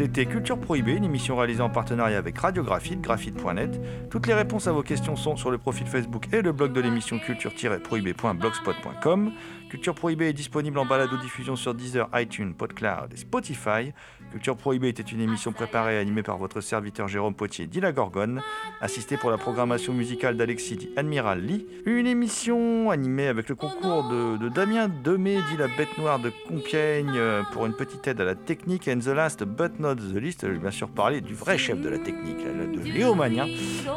[0.00, 3.78] C'était Culture Prohibée, une émission réalisée en partenariat avec Radio Graphite, graphite.net.
[4.08, 6.80] Toutes les réponses à vos questions sont sur le profil Facebook et le blog de
[6.80, 9.32] l'émission culture-prohibée.blogspot.com.
[9.70, 13.92] Culture Prohibée est disponible en balado-diffusion sur Deezer, iTunes, PodCloud et Spotify.
[14.32, 17.92] Culture Prohibée était une émission préparée et animée par votre serviteur Jérôme Potier, dit la
[17.92, 18.42] Gorgone,
[18.80, 21.68] assisté pour la programmation musicale d'Alexis, dit Admiral Lee.
[21.86, 27.12] Une émission animée avec le concours de, Damien Demé, dit la bête noire de Compiègne,
[27.14, 28.88] euh, pour une petite aide à la technique.
[28.88, 31.80] And the last but not the least, je vais bien sûr parler du vrai chef
[31.80, 33.16] de la technique, de Léo.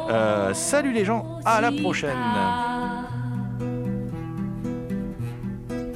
[0.08, 2.16] Euh, salut les gens, à la prochaine!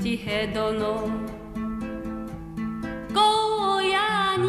[0.08, 1.06] 地平道の
[3.12, 3.20] 荒
[3.82, 4.48] 野に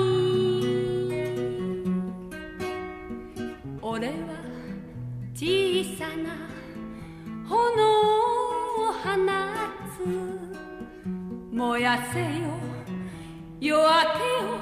[3.81, 4.13] 俺は
[5.35, 6.47] 小さな
[7.45, 9.03] 炎を放
[9.91, 9.99] つ
[11.53, 12.27] 燃やせよ。
[13.59, 14.55] 夜明けを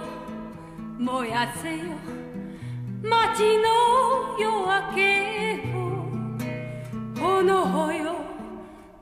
[0.97, 1.83] 燃やせよ。
[3.03, 3.67] 街の
[4.39, 4.99] 夜明け
[5.75, 5.77] を。
[7.21, 8.15] 炎よ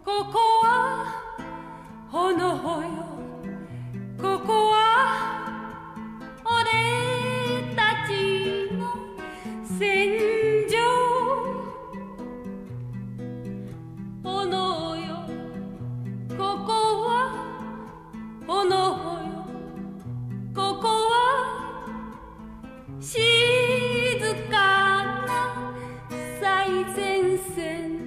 [0.03, 1.24] ここは
[2.15, 2.47] 炎よ。
[4.17, 4.79] ここは
[6.45, 8.79] 俺たちの
[9.77, 10.15] 戦
[10.69, 10.73] 場。
[14.23, 15.27] 炎よ。
[16.37, 16.71] ここ
[17.03, 17.11] は
[18.47, 19.43] 炎よ。
[20.55, 21.13] ここは
[23.01, 23.11] 静
[24.49, 24.55] か
[25.27, 25.29] な
[26.39, 26.45] 最
[26.95, 28.04] 前線。